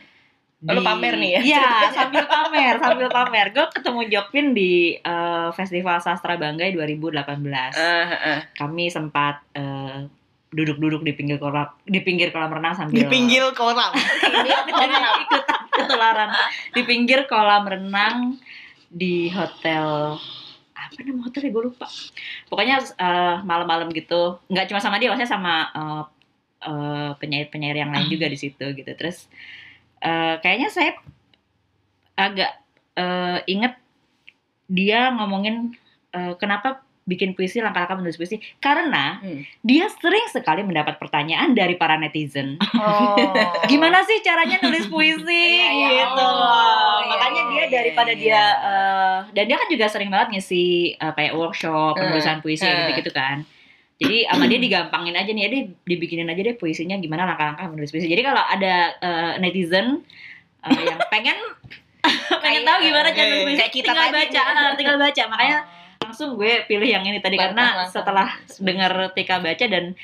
Lu 0.63 0.79
pamer 0.79 1.19
nih 1.19 1.31
ya? 1.35 1.41
Iya, 1.43 1.69
sambil 1.99 2.23
pamer, 2.31 2.79
sambil 2.79 3.11
pamer. 3.11 3.51
Gue 3.51 3.67
ketemu 3.75 4.07
Jokpin 4.07 4.55
di 4.55 4.95
eh, 4.95 5.49
Festival 5.59 5.99
Sastra 5.99 6.39
Banggai 6.39 6.71
2018. 6.71 7.27
Ah, 7.27 8.07
heeh. 8.15 8.39
Kami 8.55 8.87
sempat 8.95 9.43
eh, 9.59 10.07
duduk-duduk 10.53 11.01
di 11.01 11.13
pinggir 11.17 11.41
kolam 11.41 11.73
di 11.89 12.01
pinggir 12.05 12.29
kolam 12.29 12.53
renang 12.53 12.77
sambil 12.77 13.01
Di 13.01 13.05
pinggir 13.09 13.43
kolam. 13.57 13.93
Jadi 14.23 14.51
ikutan 15.25 15.61
ketularan. 15.73 16.29
Di 16.77 16.83
pinggir 16.85 17.21
kolam 17.25 17.65
renang 17.65 18.37
di 18.93 19.33
hotel 19.33 20.21
apa 20.77 20.99
nama 21.09 21.21
hotelnya? 21.25 21.51
Gue 21.51 21.65
lupa. 21.73 21.89
Pokoknya 22.53 22.85
eh, 22.85 23.37
malam-malam 23.43 23.89
gitu. 23.97 24.37
Nggak 24.53 24.69
cuma 24.69 24.81
sama 24.85 25.01
dia 25.01 25.09
maksudnya 25.09 25.33
sama 25.33 25.55
eh, 25.73 26.05
eh, 26.69 27.11
penyair-penyair 27.17 27.77
yang 27.81 27.91
lain 27.91 28.13
juga 28.13 28.29
di 28.29 28.37
situ 28.37 28.67
gitu. 28.77 28.93
Terus 28.93 29.33
eh, 30.05 30.37
kayaknya 30.45 30.69
saya 30.69 30.93
agak 32.13 32.53
eh, 33.01 33.39
inget 33.49 33.81
dia 34.69 35.09
ngomongin 35.17 35.73
eh, 36.13 36.37
kenapa 36.37 36.85
bikin 37.03 37.33
puisi 37.33 37.59
langkah-langkah 37.59 37.99
menulis 37.99 38.15
puisi 38.15 38.39
karena 38.57 39.19
Hmm. 39.19 39.43
dia 39.61 39.91
sering 39.93 40.23
sekali 40.27 40.63
mendapat 40.63 40.97
pertanyaan 40.97 41.51
dari 41.51 41.75
para 41.75 41.95
netizen 41.95 42.63
Oh. 42.73 43.19
gimana 43.67 44.03
sih 44.03 44.21
caranya 44.21 44.59
nulis 44.59 44.87
puisi 44.87 45.27
Iya, 45.59 45.71
iya. 45.75 45.89
gitu 46.07 46.23
Oh, 46.23 46.99
makanya 47.05 47.43
iya, 47.43 47.51
dia 47.51 47.59
iya, 47.59 47.67
daripada 47.69 48.13
iya. 48.13 48.19
dia 48.19 48.43
eh, 48.57 49.19
dan 49.33 49.45
dia 49.45 49.57
kan 49.57 49.67
juga 49.67 49.87
sering 49.87 50.09
banget 50.09 50.29
ngisi 50.33 50.65
eh, 50.95 51.13
kayak 51.13 51.33
workshop 51.33 51.95
Eh, 51.95 52.01
penulisan 52.01 52.39
puisi 52.39 52.63
eh. 52.63 52.75
gitu 52.89 53.03
gitu 53.03 53.11
kan 53.11 53.43
jadi 53.99 54.27
sama 54.27 54.47
dia 54.47 54.59
digampangin 54.59 55.15
aja 55.15 55.31
nih 55.31 55.43
ya 55.43 55.49
dia 55.49 55.63
dibikinin 55.85 56.27
aja 56.27 56.41
deh 56.41 56.55
puisinya 56.55 56.97
gimana 56.97 57.23
langkah-langkah 57.25 57.67
menulis 57.69 57.91
puisi 57.91 58.07
jadi 58.07 58.23
kalau 58.23 58.43
ada 58.43 58.75
eh, 58.97 59.33
netizen 59.39 60.03
eh, 60.61 60.83
yang 60.83 60.99
pengen 61.07 61.39
pengen 62.43 62.63
tahu 62.63 62.79
gimana 62.81 63.11
cara 63.11 63.27
nulis 63.29 63.59
puisi 63.59 63.79
tinggal 63.81 64.07
baca 64.09 64.41
ah, 64.45 64.71
tinggal 64.75 64.99
baca 64.99 65.23
makanya 65.27 65.59
langsung 66.05 66.35
gue 66.35 66.65
pilih 66.65 66.89
yang 66.89 67.03
ini 67.03 67.19
tadi 67.19 67.37
karena 67.37 67.65
langkah. 67.79 67.89
setelah 67.91 68.29
dengar 68.59 68.93
Tika 69.11 69.39
baca 69.39 69.65
dan 69.65 69.95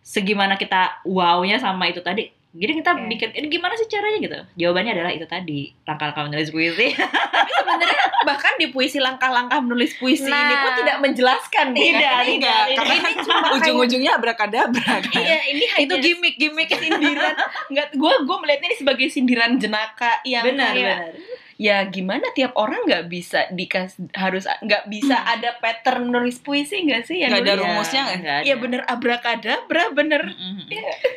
segimana 0.00 0.54
kita 0.54 1.02
wow-nya 1.02 1.56
sama 1.56 1.86
itu 1.86 2.00
tadi 2.00 2.28
jadi 2.48 2.72
kita 2.74 2.90
Oke. 2.96 3.06
bikin 3.08 3.28
ini 3.34 3.46
gimana 3.50 3.76
sih 3.76 3.84
caranya 3.86 4.18
gitu 4.18 4.38
jawabannya 4.56 4.92
adalah 4.94 5.12
itu 5.12 5.26
tadi 5.26 5.68
langkah-langkah 5.84 6.24
menulis 6.24 6.48
puisi 6.48 6.88
Sebenarnya 7.58 7.96
bahkan 8.24 8.52
di 8.56 8.66
puisi 8.66 8.98
langkah-langkah 8.98 9.60
menulis 9.60 9.92
puisi 9.94 10.24
ini 10.24 10.32
Nah. 10.32 10.56
pun 10.58 10.72
tidak 10.78 10.96
menjelaskan. 10.98 11.66
Tidak, 11.70 11.84
Karena 11.92 12.24
tidak, 12.24 12.24
ini- 12.24 12.38
tidak. 12.72 12.86
Ini 12.88 13.12
cuma 13.20 13.46
Ujung-ujungnya 13.52 14.12
abrakadabra 14.14 14.94
kan. 15.02 15.12
Iya, 15.12 15.38
ini 15.46 15.64
hanya 15.68 15.84
itu 15.84 15.94
gimmick 16.00 16.34
gimmick 16.36 16.68
sindiran. 16.80 17.34
Enggak, 17.68 17.92
gue 17.92 18.12
gue 18.18 18.36
melihatnya 18.38 18.68
ini 18.68 18.78
sebagai 18.78 19.06
sindiran 19.08 19.52
jenaka 19.54 20.22
yang 20.24 20.44
benar 20.44 20.72
kayak, 20.72 20.86
benar 20.88 21.12
ya 21.58 21.82
gimana 21.84 22.30
tiap 22.30 22.54
orang 22.54 22.86
nggak 22.86 23.04
bisa 23.06 23.50
dikas 23.50 23.98
harus 24.12 24.46
nggak 24.46 24.86
bisa 24.86 25.18
ada 25.18 25.58
pattern 25.58 26.06
nulis 26.06 26.38
puisi 26.38 26.80
nggak 26.80 27.02
sih 27.02 27.18
yang 27.18 27.30
Nggak 27.30 27.44
ada 27.44 27.54
rumusnya 27.58 28.02
nggak? 28.08 28.40
Iya 28.40 28.54
ada. 28.54 28.62
bener 28.62 28.80
abrakadabra 28.84 29.84
bener. 29.90 30.22
Mm-mm. 30.24 30.70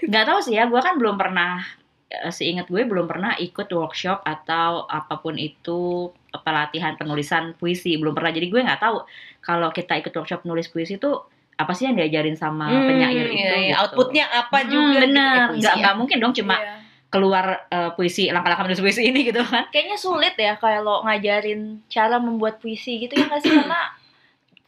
nggak 0.03 0.25
tahu 0.25 0.39
sih 0.41 0.53
ya 0.53 0.65
gue 0.65 0.77
kan 0.77 0.97
belum 0.97 1.13
pernah 1.15 1.61
eh, 2.07 2.27
seingat 2.29 2.65
gue 2.67 2.81
belum 2.81 3.05
pernah 3.05 3.37
ikut 3.37 3.69
workshop 3.69 4.21
atau 4.23 4.83
apa 4.83 5.15
pun 5.15 5.37
itu 5.37 6.09
pelatihan 6.35 6.95
penulisan 6.95 7.53
puisi 7.53 7.93
belum 7.95 8.11
pernah 8.11 8.31
jadi 8.31 8.47
gue 8.47 8.61
nggak 8.61 8.81
tahu 8.81 9.05
kalau 9.39 9.69
kita 9.69 9.93
ikut 9.95 10.11
workshop 10.11 10.41
nulis 10.41 10.65
puisi 10.65 10.95
itu 10.95 11.11
apa 11.53 11.71
sih 11.71 11.85
yang 11.85 11.93
diajarin 11.93 12.33
sama 12.33 12.65
Hmm, 12.65 12.89
penyair 12.89 13.25
iya, 13.25 13.29
itu 13.29 13.37
iya. 13.37 13.53
gitu. 13.67 13.77
Outputnya 13.79 14.25
apa 14.27 14.57
Hmm, 14.57 14.67
juga? 14.67 14.81
gitu. 14.89 15.01
bener 15.05 15.29
Eh, 15.29 15.45
puisi 15.45 15.59
nggak 15.59 15.69
ya. 15.69 15.79
nggak 15.79 15.95
mungkin 15.95 16.17
dong 16.17 16.33
cuma 16.33 16.57
Iya. 16.57 16.73
Keluar 17.11 17.67
eh, 17.67 17.91
puisi 17.93 18.31
langkah-langkah 18.31 18.65
menulis 18.65 18.79
puisi 18.81 19.03
ini 19.03 19.27
gitu 19.27 19.43
kan 19.43 19.67
Kayaknya 19.69 19.97
sulit 19.99 20.33
ya 20.39 20.55
kalau 20.55 21.03
ngajarin 21.03 21.83
cara 21.91 22.15
membuat 22.17 22.63
puisi 22.63 23.03
gitu 23.03 23.11
ya 23.13 23.27
nggak 23.27 23.41
sih 23.43 23.51
karena 23.51 23.91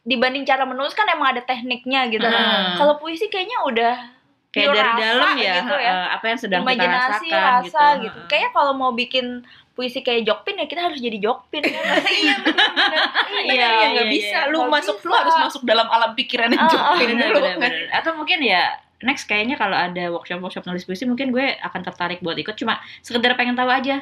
dibanding 0.03 0.43
cara 0.43 0.67
menulis 0.67 0.91
kan 0.91 1.07
emang 1.07 1.31
ada 1.31 1.41
tekniknya 1.41 2.11
gitu 2.11 2.27
kan. 2.27 2.43
Hmm. 2.43 2.75
Kalau 2.75 2.99
puisi 2.99 3.31
kayaknya 3.31 3.63
udah 3.63 3.93
kayak 4.51 4.69
dari 4.69 4.83
rasa 4.85 4.99
dalam 5.01 5.33
ya, 5.39 5.55
gitu 5.63 5.75
ya. 5.79 5.89
eh, 5.89 6.07
apa 6.13 6.25
yang 6.27 6.39
sedang 6.39 6.61
kita 6.61 6.69
imajinasi 6.75 7.27
rasakan 7.31 7.39
rasa 7.47 7.83
gitu. 7.95 8.03
gitu. 8.05 8.19
Kayaknya 8.27 8.51
kalau 8.51 8.73
mau 8.75 8.91
bikin 8.91 9.25
puisi 9.73 9.99
kayak 10.03 10.27
Jokpin 10.27 10.59
ya 10.59 10.67
kita 10.67 10.81
harus 10.85 10.99
jadi 10.99 11.17
Jokpin 11.17 11.63
ya 11.71 11.79
nggak? 11.79 12.03
Iya. 12.03 12.35
Iya, 13.47 13.53
ya 13.55 13.67
iya, 13.71 13.85
nggak 13.95 14.07
iya. 14.07 14.13
bisa. 14.13 14.39
Lu 14.51 14.67
Nggak 14.67 14.73
masuk 14.75 14.95
lu 14.99 15.07
bisa. 15.09 15.19
harus 15.23 15.35
masuk 15.39 15.61
dalam 15.63 15.87
alam 15.87 16.11
pikirannya 16.13 16.59
Ah, 16.59 16.67
ah, 16.67 16.69
Jopin 16.69 17.07
bener, 17.15 17.29
dulu. 17.31 17.39
bener, 17.39 17.55
bener. 17.57 17.83
Atau 17.95 18.11
mungkin 18.13 18.39
ya 18.43 18.63
next 19.03 19.27
kayaknya 19.27 19.59
kalau 19.59 19.75
ada 19.75 20.09
workshop-workshop 20.09 20.63
nulis 20.65 20.87
puisi 20.87 21.03
mungkin 21.03 21.29
gue 21.29 21.59
akan 21.59 21.81
tertarik 21.83 22.23
buat 22.23 22.39
ikut. 22.39 22.55
Cuma 22.55 22.79
sekedar 23.03 23.35
pengen 23.35 23.53
tahu 23.53 23.69
aja. 23.69 24.01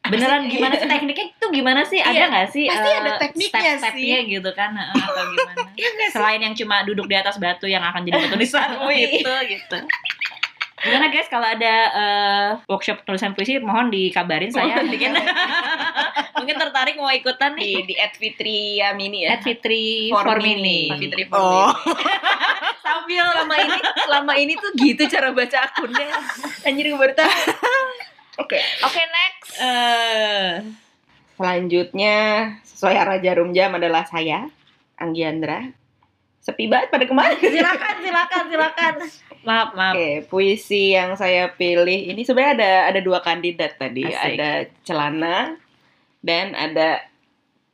Beneran 0.00 0.48
sih? 0.48 0.56
gimana 0.56 0.74
sih 0.80 0.88
tekniknya? 0.88 1.26
Itu 1.36 1.46
gimana 1.52 1.80
sih? 1.84 2.00
Ada 2.00 2.16
Iya, 2.16 2.24
nggak 2.32 2.48
sih 2.56 2.64
pasti 2.72 2.88
eh, 2.88 2.96
ada 2.96 3.10
tekniknya 3.20 3.60
step-stepnya 3.76 4.18
gitu 4.32 4.50
kan? 4.56 4.70
Atau 4.72 5.24
gimana? 5.28 5.56
Iya 5.76 5.88
sih? 5.92 6.08
selain 6.16 6.40
yang 6.40 6.54
cuma 6.56 6.82
duduk 6.88 7.04
di 7.04 7.16
atas 7.20 7.36
batu 7.36 7.68
yang 7.68 7.84
akan 7.84 8.08
jadi 8.08 8.16
batu 8.16 8.36
nisanmu 8.40 8.88
itu 8.90 9.32
gitu 9.52 9.78
gimana 10.80 11.12
guys 11.12 11.28
kalau 11.28 11.44
ada 11.44 11.74
eh, 11.92 12.48
workshop 12.64 13.04
tulisan 13.04 13.36
puisi 13.36 13.60
mohon 13.60 13.92
dikabarin 13.92 14.48
saya 14.48 14.80
Mohon 14.80 14.86
mungkin 14.88 15.12
mungkin 16.40 16.56
tertarik 16.56 16.96
mau 16.96 17.12
ikutan 17.12 17.52
di 17.52 17.60
nih 17.60 17.74
di 17.84 17.94
Ed 18.00 18.14
Fitri 18.16 18.80
Yamini 18.80 19.28
ya. 19.28 19.36
at 19.36 19.44
Fitri 19.44 20.08
Formini. 20.08 20.88
Formini 20.88 21.12
Fitri 21.12 21.22
Oh. 21.36 21.68
Formini. 21.68 22.04
sambil 22.84 23.24
selama 23.28 23.54
ini 23.60 23.78
selama 24.08 24.32
ini 24.40 24.52
tuh 24.56 24.70
gitu 24.80 25.02
cara 25.06 25.28
baca 25.36 25.58
akunnya. 25.68 26.08
Anjir 26.64 26.84
gue 26.88 26.98
baru 26.98 27.14
tahu. 27.14 27.32
Oke. 28.40 28.58
Oke 28.82 29.02
next. 29.04 29.48
eh 29.60 30.52
Selanjutnya 31.36 32.16
sesuai 32.64 32.96
arah 33.00 33.18
jarum 33.20 33.52
jam 33.56 33.72
adalah 33.72 34.04
saya, 34.04 34.48
Anggiandra. 35.00 35.72
Sepi 36.40 36.68
banget 36.68 36.88
pada 36.92 37.04
kemarin. 37.04 37.36
silakan 37.36 37.96
silakan 38.00 38.44
silakan 38.48 38.94
maaf 39.46 39.72
maaf 39.72 39.94
Oke, 39.96 40.28
puisi 40.28 40.92
yang 40.92 41.16
saya 41.16 41.52
pilih 41.56 42.12
ini 42.12 42.20
sebenarnya 42.24 42.54
ada 42.56 42.72
ada 42.92 43.00
dua 43.00 43.24
kandidat 43.24 43.80
tadi, 43.80 44.04
Asik. 44.04 44.36
ada 44.36 44.50
celana 44.84 45.36
dan 46.20 46.52
ada 46.52 47.00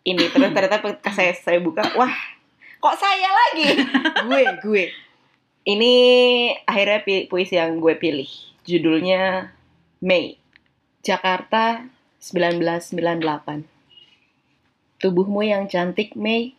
ini 0.07 0.31
terus 0.31 0.55
ternyata 0.55 0.79
saya 1.11 1.35
saya 1.35 1.59
buka, 1.59 1.83
wah 1.99 2.15
kok 2.79 2.97
saya 2.97 3.27
lagi? 3.27 3.83
gue 4.31 4.43
gue. 4.63 4.85
Ini 5.67 5.95
akhirnya 6.63 7.03
puisi 7.27 7.59
yang 7.59 7.83
gue 7.83 7.99
pilih. 7.99 8.31
Judulnya 8.63 9.51
Mei. 9.99 10.39
Jakarta 11.03 11.91
1998. 12.23 13.67
Tubuhmu 15.03 15.43
yang 15.43 15.67
cantik, 15.67 16.15
Mei, 16.15 16.55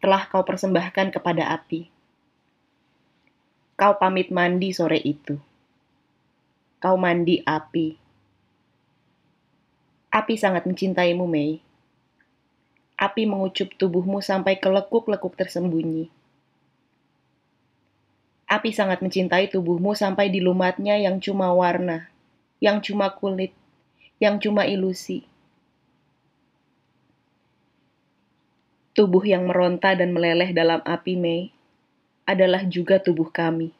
telah 0.00 0.24
kau 0.32 0.40
persembahkan 0.40 1.12
kepada 1.12 1.52
api. 1.52 1.89
Kau 3.80 3.96
pamit 3.96 4.28
mandi 4.28 4.76
sore 4.76 5.00
itu. 5.00 5.40
Kau 6.84 7.00
mandi 7.00 7.40
api. 7.40 7.96
Api 10.12 10.34
sangat 10.36 10.68
mencintaimu, 10.68 11.24
Mei. 11.24 11.64
Api 13.00 13.24
mengucup 13.24 13.72
tubuhmu 13.80 14.20
sampai 14.20 14.60
ke 14.60 14.68
lekuk-lekuk 14.68 15.32
tersembunyi. 15.32 16.12
Api 18.52 18.68
sangat 18.68 19.00
mencintai 19.00 19.48
tubuhmu 19.48 19.96
sampai 19.96 20.28
di 20.28 20.44
lumatnya 20.44 21.00
yang 21.00 21.16
cuma 21.16 21.48
warna, 21.56 22.12
yang 22.60 22.84
cuma 22.84 23.08
kulit, 23.16 23.56
yang 24.20 24.36
cuma 24.36 24.68
ilusi. 24.68 25.24
Tubuh 28.92 29.24
yang 29.24 29.48
meronta 29.48 29.96
dan 29.96 30.12
meleleh 30.12 30.52
dalam 30.52 30.84
api 30.84 31.16
Mei 31.16 31.56
adalah 32.30 32.62
juga 32.62 33.02
tubuh 33.02 33.26
kami. 33.26 33.74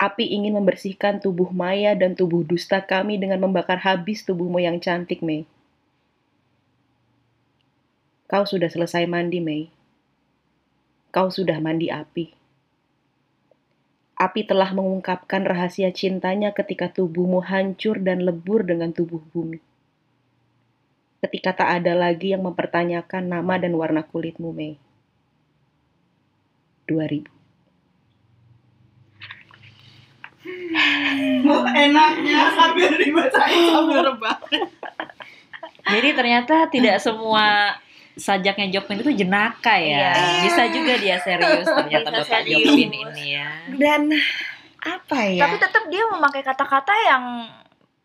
Api 0.00 0.32
ingin 0.32 0.56
membersihkan 0.56 1.20
tubuh 1.20 1.52
maya 1.52 1.96
dan 1.96 2.16
tubuh 2.16 2.44
dusta 2.44 2.80
kami 2.80 3.16
dengan 3.20 3.40
membakar 3.40 3.80
habis 3.80 4.24
tubuhmu 4.24 4.60
yang 4.60 4.80
cantik, 4.80 5.20
Mei. 5.20 5.44
Kau 8.28 8.44
sudah 8.48 8.68
selesai 8.68 9.04
mandi, 9.08 9.40
Mei. 9.40 9.68
Kau 11.12 11.28
sudah 11.28 11.60
mandi 11.60 11.92
api. 11.92 12.32
Api 14.20 14.40
telah 14.44 14.72
mengungkapkan 14.76 15.48
rahasia 15.48 15.92
cintanya 15.96 16.52
ketika 16.52 16.92
tubuhmu 16.92 17.40
hancur 17.44 18.00
dan 18.00 18.24
lebur 18.24 18.68
dengan 18.68 18.92
tubuh 18.92 19.20
bumi. 19.32 19.60
Ketika 21.20 21.60
tak 21.64 21.84
ada 21.84 21.92
lagi 21.92 22.32
yang 22.32 22.44
mempertanyakan 22.48 23.28
nama 23.28 23.60
dan 23.60 23.76
warna 23.76 24.00
kulitmu, 24.00 24.52
Mei. 24.56 24.80
2000. 26.90 27.30
enaknya 31.86 32.40
sambil 32.56 32.90
dibacain 32.98 33.62
sambil 33.70 33.98
rebahan. 34.10 34.62
Jadi 35.90 36.08
ternyata 36.14 36.56
tidak 36.70 36.96
semua 37.02 37.76
sajaknya 38.20 38.68
Jokpin 38.78 39.00
itu 39.00 39.24
jenaka 39.24 39.80
ya. 39.80 40.12
Iya. 40.12 40.42
Bisa 40.44 40.62
juga 40.70 40.94
dia 41.00 41.16
serius 41.22 41.66
ternyata 41.66 42.08
Bisa 42.10 42.20
Bapak 42.20 42.40
serius. 42.44 42.68
Jokpin 42.68 42.90
ini 42.92 43.24
ya. 43.34 43.48
Dan 43.74 44.02
apa 44.80 45.18
ya? 45.28 45.42
Tapi 45.48 45.56
tetap 45.60 45.84
dia 45.88 46.04
memakai 46.08 46.42
kata-kata 46.44 46.94
yang 47.08 47.24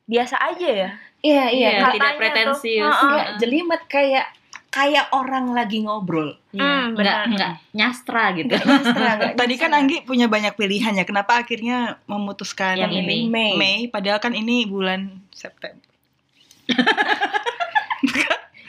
biasa 0.06 0.36
aja 0.40 0.70
ya. 0.70 0.90
Iya, 1.26 1.46
iya. 1.50 1.70
Iya, 1.82 1.86
tidak 1.98 2.14
pretensius. 2.22 2.86
tuh, 2.86 3.08
nggak 3.10 3.28
jelimet 3.42 3.82
kayak 3.90 4.26
kayak 4.76 5.08
orang 5.10 5.56
lagi 5.56 5.80
ngobrol. 5.80 6.36
Iya, 6.52 6.60
Hmm, 6.60 6.84
enggak 6.92 7.00
benar. 7.00 7.26
enggak 7.26 7.52
nyastra 7.72 8.24
gitu. 8.34 8.52
Nyastra, 8.52 9.10
nggak 9.16 9.32
Tadi 9.40 9.56
kan 9.56 9.72
nyastra. 9.72 9.80
Anggi 9.80 9.98
punya 10.04 10.28
banyak 10.28 10.54
pilihan 10.54 10.92
ya. 10.94 11.04
Kenapa 11.04 11.40
akhirnya 11.40 11.78
memutuskan 12.04 12.76
Yang 12.76 12.92
ini. 13.00 13.18
Mei. 13.26 13.52
Mei? 13.56 13.78
Padahal 13.88 14.20
kan 14.20 14.32
ini 14.32 14.68
bulan 14.68 15.24
September. 15.32 15.80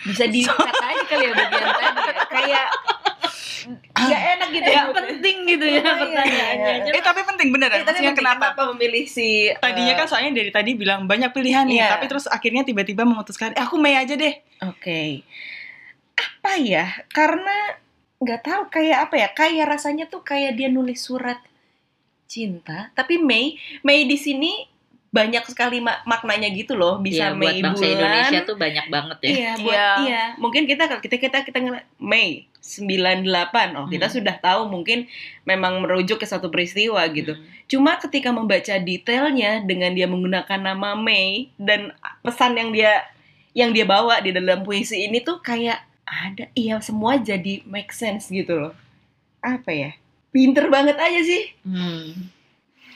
bisa 0.07 0.23
dikat 0.25 0.55
aja 0.55 1.03
kali 1.05 1.25
ya 1.25 1.33
bagian 1.35 1.67
tadi 1.67 1.99
ya. 1.99 2.15
kayak 2.31 2.67
nggak 3.97 4.23
enak 4.33 4.49
gitu 4.49 4.63
Enggak 4.63 4.85
ya 4.87 4.95
penting 4.95 5.37
gitu 5.45 5.67
ya 5.67 5.75
Iya, 5.77 5.93
pertanyaannya. 5.99 6.71
iya, 6.71 6.85
iya. 6.87 6.93
Eh 6.95 7.03
tapi 7.03 7.21
penting 7.27 7.49
bener 7.51 7.67
ya. 7.67 7.75
Tapi 7.75 7.83
Maksudnya 7.83 7.99
penting, 8.07 8.23
kenapa? 8.23 8.45
kenapa 8.47 8.63
memilih 8.71 9.05
si 9.05 9.29
eh, 9.45 9.59
Tadinya 9.59 9.95
kan 9.97 10.07
soalnya 10.07 10.31
dari 10.37 10.51
tadi 10.51 10.71
bilang 10.73 11.01
banyak 11.05 11.35
pilihan 11.35 11.67
nih, 11.67 11.83
tapi 11.89 12.07
terus 12.07 12.31
akhirnya 12.31 12.63
tiba-tiba 12.63 13.03
memutuskan, 13.03 13.51
eh, 13.51 13.59
aku 13.59 13.75
Mei 13.77 13.99
aja 13.99 14.15
deh. 14.15 14.39
Oke. 14.63 15.27
Apa 16.47 16.63
ya? 16.63 16.87
Karena 17.11 17.75
nggak 18.17 18.41
tahu 18.41 18.63
kayak 18.71 19.11
apa 19.11 19.15
ya? 19.19 19.29
Kayak 19.29 19.67
rasanya 19.69 20.07
tuh 20.07 20.23
kayak 20.23 20.55
dia 20.55 20.71
nulis 20.71 21.03
surat 21.03 21.43
cinta, 22.25 22.95
tapi 22.95 23.19
Mei, 23.19 23.59
Mei 23.83 24.03
di 24.03 24.15
sini 24.15 24.63
banyak 25.09 25.43
sekali 25.43 25.83
ma- 25.83 26.03
maknanya 26.05 26.47
gitu 26.49 26.75
loh. 26.75 26.99
Bisa 26.99 27.31
Iya, 27.31 27.35
buat 27.35 27.51
Mei 27.51 27.63
bangsa 27.63 27.83
bulan. 27.83 27.95
Indonesia 27.97 28.39
tuh 28.45 28.57
banyak 28.57 28.87
banget 28.87 29.19
ya. 29.19 29.29
Iya, 29.29 29.53
buat 29.57 29.75
Iya. 29.75 29.89
iya. 30.03 30.23
Mungkin 30.37 30.63
kita 30.65 30.87
kita 30.97 31.17
kita 31.17 31.39
kita 31.43 31.59
ngeliat 31.59 31.87
Mei 31.97 32.47
98. 32.61 33.75
Oh, 33.75 33.87
kita 33.87 34.07
Hmm. 34.07 34.15
sudah 34.15 34.37
tahu 34.37 34.67
mungkin 34.67 35.07
memang 35.43 35.83
merujuk 35.83 36.19
ke 36.19 36.27
satu 36.27 36.47
peristiwa 36.47 37.03
gitu. 37.11 37.35
Hmm. 37.35 37.43
Cuma 37.67 37.95
ketika 37.97 38.31
membaca 38.31 38.75
detailnya 38.77 39.63
dengan 39.63 39.91
dia 39.91 40.07
menggunakan 40.07 40.61
nama 40.61 40.95
Mei 40.95 41.51
dan 41.57 41.91
pesan 42.23 42.55
yang 42.55 42.71
dia 42.71 43.03
yang 43.51 43.71
dia 43.71 43.83
bawa 43.83 44.21
di 44.21 44.31
dalam 44.31 44.63
puisi 44.63 45.01
ini 45.01 45.19
tuh 45.19 45.41
kayak 45.41 45.81
ada 46.07 46.47
iya 46.55 46.79
semua 46.79 47.19
jadi 47.19 47.67
make 47.67 47.91
sense 47.91 48.31
gitu 48.31 48.55
loh. 48.55 48.75
Apa 49.43 49.75
ya? 49.75 49.91
Pinter 50.31 50.71
banget 50.71 50.97
aja 50.97 51.21
sih. 51.27 51.43
Hmm. 51.67 52.31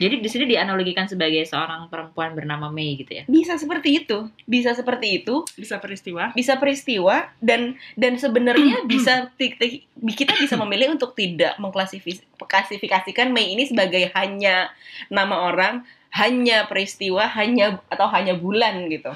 Jadi 0.01 0.17
di 0.17 0.29
sini 0.33 0.49
dianalogikan 0.49 1.05
sebagai 1.05 1.45
seorang 1.45 1.85
perempuan 1.85 2.33
bernama 2.33 2.73
Mei 2.73 2.97
gitu 2.97 3.21
ya. 3.21 3.23
Bisa 3.29 3.53
seperti 3.61 4.01
itu. 4.01 4.25
Bisa 4.49 4.73
seperti 4.73 5.21
itu. 5.21 5.45
Bisa 5.53 5.77
peristiwa. 5.77 6.33
Bisa 6.33 6.57
peristiwa 6.57 7.29
dan 7.37 7.77
dan 7.93 8.17
sebenarnya 8.17 8.81
bisa 8.91 9.29
kita 9.37 10.33
bisa 10.41 10.57
memilih 10.57 10.97
untuk 10.97 11.13
tidak 11.13 11.53
mengklasifikasikan 11.61 13.29
Mei 13.29 13.53
ini 13.53 13.69
sebagai 13.69 14.09
hanya 14.17 14.73
nama 15.13 15.53
orang, 15.53 15.85
hanya 16.17 16.65
peristiwa, 16.65 17.29
hanya 17.37 17.77
atau 17.85 18.09
hanya 18.09 18.33
bulan 18.33 18.89
gitu. 18.89 19.13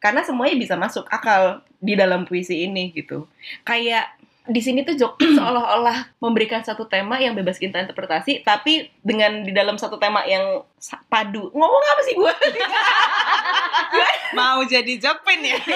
Karena 0.00 0.24
semuanya 0.24 0.56
bisa 0.56 0.74
masuk 0.80 1.04
akal 1.12 1.60
di 1.76 1.94
dalam 1.94 2.24
puisi 2.24 2.64
ini 2.64 2.90
gitu. 2.96 3.28
Kayak 3.62 4.16
di 4.50 4.60
sini 4.64 4.82
tuh 4.82 4.96
Jokpin 4.96 5.32
seolah-olah 5.38 6.16
memberikan 6.18 6.64
satu 6.64 6.88
tema 6.88 7.20
yang 7.20 7.36
bebas 7.36 7.60
kita 7.60 7.78
interpretasi, 7.78 8.42
tapi 8.42 8.90
dengan 9.04 9.44
di 9.46 9.52
dalam 9.52 9.76
satu 9.76 10.00
tema 10.00 10.24
yang 10.26 10.64
padu. 11.06 11.52
Ngomong 11.52 11.84
apa 11.94 12.00
sih 12.08 12.14
gue? 12.16 12.32
Mau 14.38 14.64
jadi 14.64 14.96
Jokpin 14.98 15.40
ya? 15.44 15.58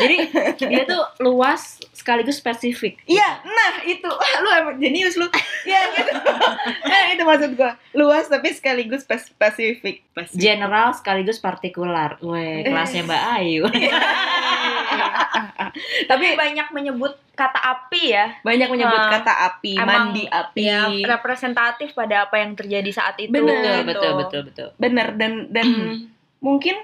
Jadi 0.00 0.16
dia 0.56 0.82
tuh 0.88 1.04
luas 1.20 1.76
sekaligus 2.00 2.40
spesifik. 2.40 2.96
Iya, 3.04 3.44
nah 3.44 3.84
itu. 3.84 4.08
Wah, 4.08 4.34
lu 4.40 4.48
emang 4.48 4.76
jenius 4.80 5.20
lu. 5.20 5.28
Iya 5.68 5.80
gitu. 5.92 6.12
nah, 6.90 7.02
itu 7.12 7.22
maksud 7.28 7.50
gua. 7.60 7.76
Luas 7.92 8.24
tapi 8.32 8.48
sekaligus 8.56 9.04
spes- 9.04 9.28
spesifik. 9.28 10.00
General 10.32 10.96
sekaligus 10.96 11.36
partikular. 11.36 12.16
Weh, 12.24 12.64
kelasnya 12.66 13.04
Mbak 13.04 13.22
Ayu. 13.36 13.62
Tapi 16.10 16.34
banyak 16.34 16.74
menyebut 16.74 17.14
kata 17.38 17.60
api 17.60 18.02
ya. 18.10 18.26
Banyak 18.42 18.68
menyebut 18.72 19.00
Ah, 19.00 19.10
kata 19.20 19.32
api, 19.54 19.78
mandi 19.78 20.24
api. 20.26 20.60
Ya, 20.66 20.90
representatif 21.06 21.94
pada 21.94 22.26
apa 22.26 22.42
yang 22.42 22.58
terjadi 22.58 22.90
saat 22.90 23.16
itu. 23.22 23.30
Bener. 23.30 23.54
betul, 23.54 23.70
gitu. 23.70 23.86
betul, 23.86 24.10
betul, 24.18 24.40
betul. 24.50 24.68
Bener 24.82 25.14
dan 25.14 25.32
dan 25.54 25.68
mungkin 26.42 26.74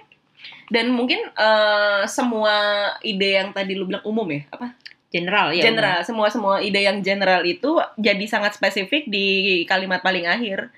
dan 0.71 0.91
mungkin 0.91 1.19
eh, 1.31 2.03
semua 2.11 2.55
ide 3.03 3.39
yang 3.43 3.51
tadi 3.55 3.75
lu 3.75 3.87
bilang 3.87 4.03
umum 4.07 4.27
ya, 4.31 4.43
apa? 4.51 4.75
General 5.17 5.49
ya. 5.57 5.65
general, 5.65 6.05
semua 6.05 6.29
semua 6.29 6.61
ide 6.61 6.85
yang 6.85 7.01
general 7.01 7.41
itu 7.49 7.81
jadi 7.97 8.25
sangat 8.29 8.61
spesifik 8.61 9.09
di 9.09 9.65
kalimat 9.65 10.05
paling 10.05 10.29
akhir. 10.29 10.69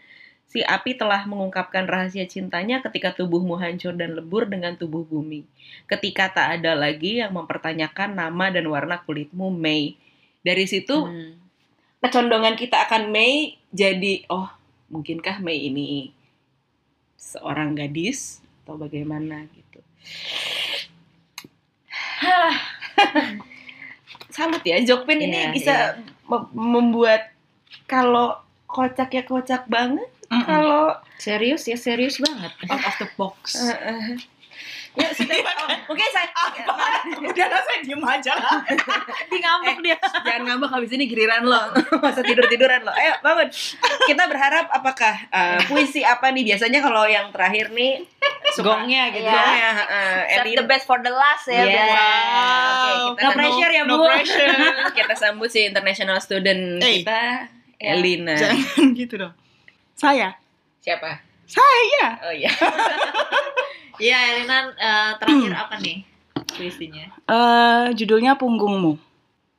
Si 0.49 0.65
api 0.65 0.97
telah 0.97 1.29
mengungkapkan 1.29 1.85
rahasia 1.85 2.25
cintanya 2.25 2.81
ketika 2.81 3.13
tubuhmu 3.13 3.61
hancur 3.61 3.93
dan 3.93 4.17
lebur 4.17 4.49
dengan 4.49 4.79
tubuh 4.81 5.05
bumi. 5.05 5.45
Ketika 5.85 6.33
tak 6.33 6.63
ada 6.63 6.73
lagi 6.73 7.21
yang 7.21 7.37
mempertanyakan 7.37 8.17
nama 8.17 8.49
dan 8.49 8.65
warna 8.71 9.03
kulitmu, 9.05 9.53
Mei. 9.53 9.99
Dari 10.41 10.65
situ 10.65 11.05
Hmm. 11.05 11.37
kecondongan 12.01 12.57
kita 12.57 12.89
akan 12.89 13.13
Mei 13.13 13.59
jadi, 13.75 14.25
oh 14.33 14.49
mungkinkah 14.89 15.43
Mei 15.45 15.69
ini 15.69 16.17
seorang 17.21 17.77
gadis 17.77 18.41
atau 18.65 18.81
bagaimana 18.81 19.45
gitu. 19.53 19.81
Salut 24.39 24.63
ya, 24.63 24.79
Jokpin 24.81 25.19
ini 25.19 25.35
Iya, 25.35 25.51
bisa 25.51 25.75
mem- 26.25 26.55
membuat 26.55 27.35
kalau 27.85 28.39
kocak 28.65 29.11
ya 29.11 29.27
kocak 29.27 29.67
banget, 29.67 30.07
Mm-mm. 30.31 30.47
kalau 30.47 30.95
Serius 31.19 31.67
ya, 31.67 31.75
serius 31.75 32.23
banget. 32.23 32.55
Out 32.71 32.87
of 32.87 32.95
the 32.97 33.09
box. 33.13 33.59
Eh, 33.59 33.75
eh. 33.75 34.15
ya 34.95 35.11
sudah, 35.11 35.35
oh, 35.35 35.95
oke 35.95 36.05
saya 36.09 36.27
Udah 37.31 37.47
lah 37.47 37.61
saya 37.61 37.79
diem 37.83 37.99
aja 37.99 38.33
lah. 38.35 38.63
Di 39.31 39.39
ngambek 39.39 39.79
dia. 39.81 39.99
jangan 40.23 40.43
ngambek 40.45 40.71
habis 40.73 40.91
ini 40.93 41.07
giliran 41.07 41.43
lo 41.43 41.59
masa 42.03 42.19
tidur 42.21 42.43
tiduran 42.47 42.83
lo 42.83 42.91
ayo 42.91 43.15
bangun 43.21 43.47
kita 44.05 44.27
berharap 44.27 44.67
apakah 44.69 45.15
eh, 45.29 45.59
puisi 45.67 46.03
apa 46.03 46.31
nih 46.31 46.55
biasanya 46.55 46.83
kalau 46.83 47.07
yang 47.07 47.31
terakhir 47.31 47.71
nih 47.71 48.03
Gongnya 48.59 49.03
gitu. 49.11 49.23
Iya. 49.23 49.35
gongnya 49.35 49.71
uh, 49.85 50.19
Save 50.35 50.55
the 50.55 50.67
best 50.67 50.85
for 50.85 50.99
the 50.99 51.11
last 51.11 51.45
ya. 51.47 51.61
Iya. 51.61 51.67
biasa. 51.67 51.99
Oke, 51.99 52.89
kita 52.89 52.99
No 52.99 53.13
sambut- 53.21 53.37
pressure 53.37 53.71
ya, 53.71 53.83
no 53.83 53.95
Bu. 53.95 54.05
pressure. 54.07 54.51
kita 54.99 55.15
sambut 55.15 55.49
si 55.49 55.61
international 55.63 56.19
student 56.19 56.63
Eh, 56.79 57.03
kita 57.03 57.21
ya. 57.77 57.95
Elina 57.95 58.35
Jangan 58.35 58.87
gitu 58.93 59.15
dong. 59.19 59.35
Saya. 59.93 60.35
siapa 60.79 61.21
Saya. 61.45 62.07
oh 62.23 62.33
iya 62.33 62.51
Iya, 64.01 64.19
Elina 64.33 64.59
eh, 64.71 65.11
terakhir 65.17 65.53
apa 65.53 65.75
nih 65.79 66.07
puisinya? 66.49 67.05
Eh 67.25 67.87
judulnya 67.93 68.35
punggungmu. 68.35 68.95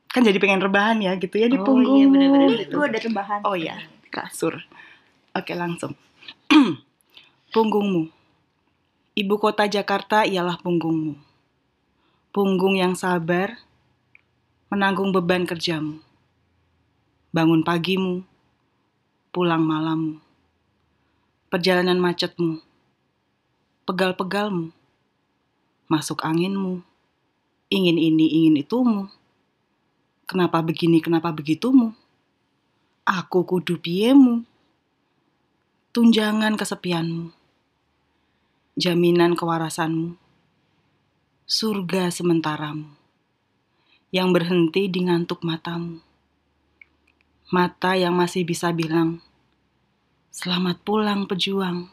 Kan 0.08 0.24
jadi 0.24 0.36
pengen 0.38 0.60
rebahan 0.60 0.98
ya 0.98 1.14
gitu 1.16 1.36
ya 1.36 1.46
di 1.46 1.56
Oh, 1.56 1.64
punggung. 1.64 1.96
iya, 1.96 2.08
bener-bener. 2.08 2.48
Nih, 2.50 2.66
gue 2.66 2.82
ada 2.84 3.00
rebahan. 3.00 3.40
Oh 3.44 3.54
iya, 3.54 3.78
kasur. 4.08 4.58
Oke, 5.32 5.54
langsung. 5.54 5.94
punggungmu. 7.54 8.10
Ibu 9.20 9.36
kota 9.36 9.68
Jakarta 9.68 10.24
ialah 10.24 10.56
punggungmu. 10.64 11.20
Punggung 12.32 12.80
yang 12.80 12.96
sabar 12.96 13.60
menanggung 14.72 15.12
beban 15.12 15.44
kerjamu. 15.44 16.00
Bangun 17.36 17.68
pagimu, 17.68 18.24
pulang 19.36 19.60
malammu. 19.60 20.24
Perjalanan 21.52 22.00
macetmu. 22.00 22.64
Pegal-pegalmu. 23.84 24.72
Masuk 25.92 26.24
anginmu. 26.24 26.80
Ingin 27.68 28.00
ini, 28.00 28.24
ingin 28.24 28.64
itumu. 28.64 29.12
Kenapa 30.32 30.64
begini, 30.64 31.04
kenapa 31.04 31.36
begitumu? 31.36 31.92
Aku 33.04 33.44
kudu 33.44 33.84
piemu. 33.84 34.48
tunjangan 35.90 36.54
kesepianmu, 36.54 37.34
jaminan 38.80 39.36
kewarasanmu, 39.36 40.16
surga 41.44 42.08
sementaramu, 42.16 42.88
yang 44.08 44.32
berhenti 44.32 44.88
di 44.88 45.04
ngantuk 45.04 45.44
matamu. 45.44 46.00
Mata 47.52 48.00
yang 48.00 48.16
masih 48.16 48.48
bisa 48.48 48.72
bilang, 48.72 49.20
selamat 50.32 50.80
pulang 50.88 51.28
pejuang, 51.28 51.92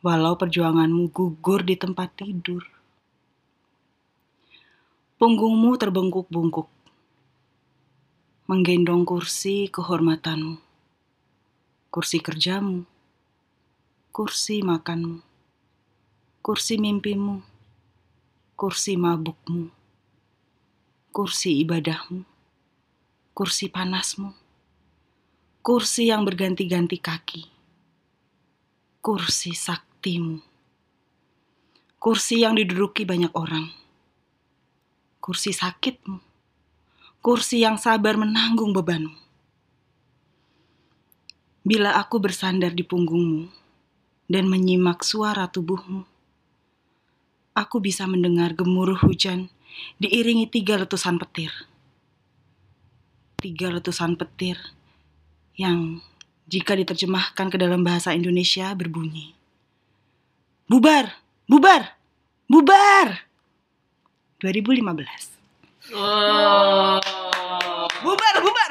walau 0.00 0.40
perjuanganmu 0.40 1.12
gugur 1.12 1.60
di 1.60 1.76
tempat 1.76 2.16
tidur. 2.16 2.64
Punggungmu 5.20 5.76
terbengkuk-bungkuk, 5.76 6.72
menggendong 8.48 9.04
kursi 9.04 9.68
kehormatanmu, 9.68 10.56
kursi 11.92 12.24
kerjamu, 12.24 12.88
kursi 14.16 14.64
makanmu, 14.64 15.33
kursi 16.44 16.76
mimpimu, 16.76 17.40
kursi 18.52 19.00
mabukmu, 19.00 19.72
kursi 21.08 21.56
ibadahmu, 21.64 22.20
kursi 23.32 23.72
panasmu, 23.72 24.28
kursi 25.64 26.12
yang 26.12 26.20
berganti-ganti 26.28 27.00
kaki, 27.00 27.48
kursi 29.00 29.56
saktimu, 29.56 30.44
kursi 31.96 32.44
yang 32.44 32.60
diduduki 32.60 33.08
banyak 33.08 33.32
orang, 33.32 33.72
kursi 35.24 35.48
sakitmu, 35.48 36.20
kursi 37.24 37.64
yang 37.64 37.80
sabar 37.80 38.20
menanggung 38.20 38.76
bebanmu. 38.76 39.16
Bila 41.64 41.96
aku 41.96 42.20
bersandar 42.20 42.76
di 42.76 42.84
punggungmu 42.84 43.48
dan 44.28 44.44
menyimak 44.44 45.00
suara 45.00 45.48
tubuhmu, 45.48 46.12
aku 47.54 47.78
bisa 47.78 48.04
mendengar 48.10 48.52
gemuruh 48.58 48.98
hujan 48.98 49.48
diiringi 50.02 50.50
tiga 50.50 50.74
letusan 50.76 51.16
petir. 51.22 51.54
Tiga 53.38 53.70
letusan 53.70 54.18
petir 54.18 54.58
yang 55.54 56.02
jika 56.50 56.74
diterjemahkan 56.74 57.46
ke 57.48 57.56
dalam 57.56 57.86
bahasa 57.86 58.10
Indonesia 58.12 58.74
berbunyi. 58.74 59.32
Bubar, 60.66 61.14
bubar, 61.46 61.94
bubar. 62.50 63.22
2015. 64.42 65.94
Oh. 65.94 67.00
Bubar, 68.02 68.34
bubar. 68.42 68.70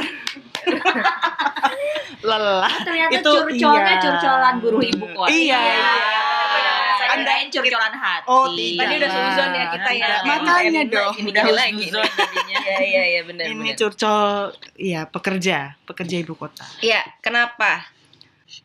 Lelah. 2.23 2.71
Ternyata 2.81 3.13
Itu 3.19 3.31
curcolnya 3.45 3.93
iya. 3.99 4.01
curcolan 4.01 4.55
buruh 4.63 4.83
ibu 4.83 5.05
kota. 5.13 5.29
Iya, 5.29 5.59
iya. 5.59 6.22
Anda- 7.13 7.25
kirain 7.29 7.47
curcolan 7.47 7.93
hati. 7.93 8.25
Oh, 8.25 8.45
tidak. 8.49 8.79
Tadi 8.79 8.93
udah 8.95 9.09
suzon 9.09 9.49
ya 9.51 9.65
kita 9.69 9.89
ya. 9.91 10.15
Makanya 10.23 10.81
dong. 10.87 11.13
Ini 11.15 11.29
Udah 11.29 11.43
lagi. 11.49 11.85
jadinya. 11.87 12.57
Iya 12.63 12.77
iya 12.81 13.03
iya 13.07 13.21
benar 13.23 13.45
Ini 13.45 13.69
curcol, 13.73 14.29
ya 14.75 15.01
pekerja, 15.05 15.57
pekerja 15.83 16.15
ibu 16.17 16.33
kota. 16.33 16.65
Iya, 16.79 17.01
kenapa? 17.19 17.85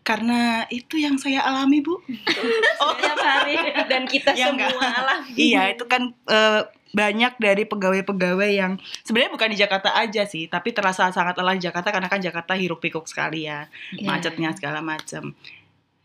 Karena 0.02 0.40
itu 0.68 0.96
yang 0.96 1.16
saya 1.16 1.40
alami 1.42 1.80
bu. 1.80 1.96
Setiap 2.78 3.18
hari. 3.18 3.56
Dan 3.86 4.04
kita 4.04 4.32
Ya, 4.32 4.48
semua 4.48 4.68
enggak. 4.68 4.92
alami. 4.98 5.30
iya, 5.34 5.62
itu 5.70 5.84
kan 5.84 6.12
eh, 6.26 6.62
banyak 6.88 7.36
dari 7.36 7.64
pegawai-pegawai 7.64 8.50
yang 8.50 8.72
sebenarnya 9.02 9.28
bukan 9.30 9.48
di 9.48 9.58
Jakarta 9.58 9.92
aja 9.94 10.24
sih, 10.24 10.44
tapi 10.46 10.72
terasa 10.72 11.08
sangat 11.08 11.36
lelah 11.36 11.52
di 11.52 11.62
Jakarta 11.62 11.88
karena 11.88 12.06
kan 12.06 12.16
Jakarta 12.18 12.52
hiruk 12.52 12.80
pikuk 12.80 13.04
sekali 13.04 13.44
ya, 13.44 13.68
Iya. 13.92 14.08
macetnya 14.08 14.50
segala 14.52 14.80
macam. 14.80 15.36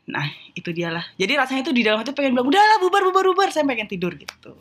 Nah, 0.05 0.27
itu 0.51 0.69
dialah. 0.69 1.05
Jadi 1.15 1.31
rasanya 1.33 1.61
itu 1.61 1.71
di 1.71 1.81
dalam 1.81 1.97
hati 1.97 2.11
pengen 2.11 2.33
bilang, 2.33 2.45
udahlah 2.45 2.77
bubar 2.77 3.01
bubar 3.03 3.23
bubar, 3.25 3.49
saya 3.49 3.63
pengen 3.63 3.87
tidur 3.87 4.11
gitu. 4.13 4.51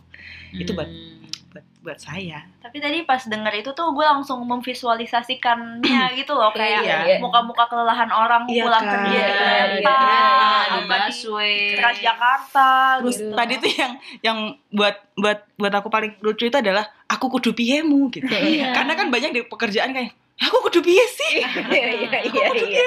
Itu 0.53 0.71
buat 0.73 0.87
Hmm. 0.87 1.19
buat, 1.51 1.67
buat 1.83 1.99
saya. 1.99 2.47
Tapi 2.59 2.79
tadi 2.79 3.03
pas 3.03 3.21
denger 3.21 3.53
itu 3.59 3.71
tuh 3.71 3.91
gue 3.91 4.01
langsung 4.03 4.41
memvisualisasikannya 4.43 5.83
gitu 6.17 6.33
loh 6.33 6.49
kayak 6.51 6.81
Iya, 6.81 6.97
iya. 7.05 7.17
muka-muka 7.19 7.67
kelelahan 7.67 8.09
orang 8.09 8.47
Iya 8.47 8.63
pulang 8.63 8.81
kan? 8.81 8.93
kerja 9.03 9.13
Iya, 9.13 9.21
di 9.21 9.33
iya, 9.33 9.53
iya. 9.53 9.75
di 9.75 9.85
apa 9.85 10.73
di 10.73 10.81
busway. 10.89 11.57
Transjakarta 11.77 12.71
Terus 13.01 13.17
gitu. 13.19 13.35
tadi 13.35 13.55
tuh 13.59 13.71
yang 13.75 13.93
yang 14.23 14.39
buat 14.71 14.97
buat 15.15 15.39
buat 15.55 15.75
aku 15.75 15.89
paling 15.89 16.13
lucu 16.21 16.47
itu 16.47 16.57
adalah 16.57 16.87
aku 17.05 17.29
kudu 17.31 17.53
piemu 17.53 18.09
gitu. 18.09 18.31
Iya. 18.31 18.73
Karena 18.73 18.93
kan 18.95 19.07
banyak 19.09 19.31
di 19.31 19.41
pekerjaan 19.45 19.93
kayak 19.93 20.13
aku 20.41 20.57
kudu 20.65 20.81
piye 20.81 21.05
sih? 21.07 21.37
Iya 21.41 21.85
iya 22.01 22.19
iya 22.23 22.23
iya. 22.25 22.49
meneh. 22.49 22.65
Iya 22.65 22.87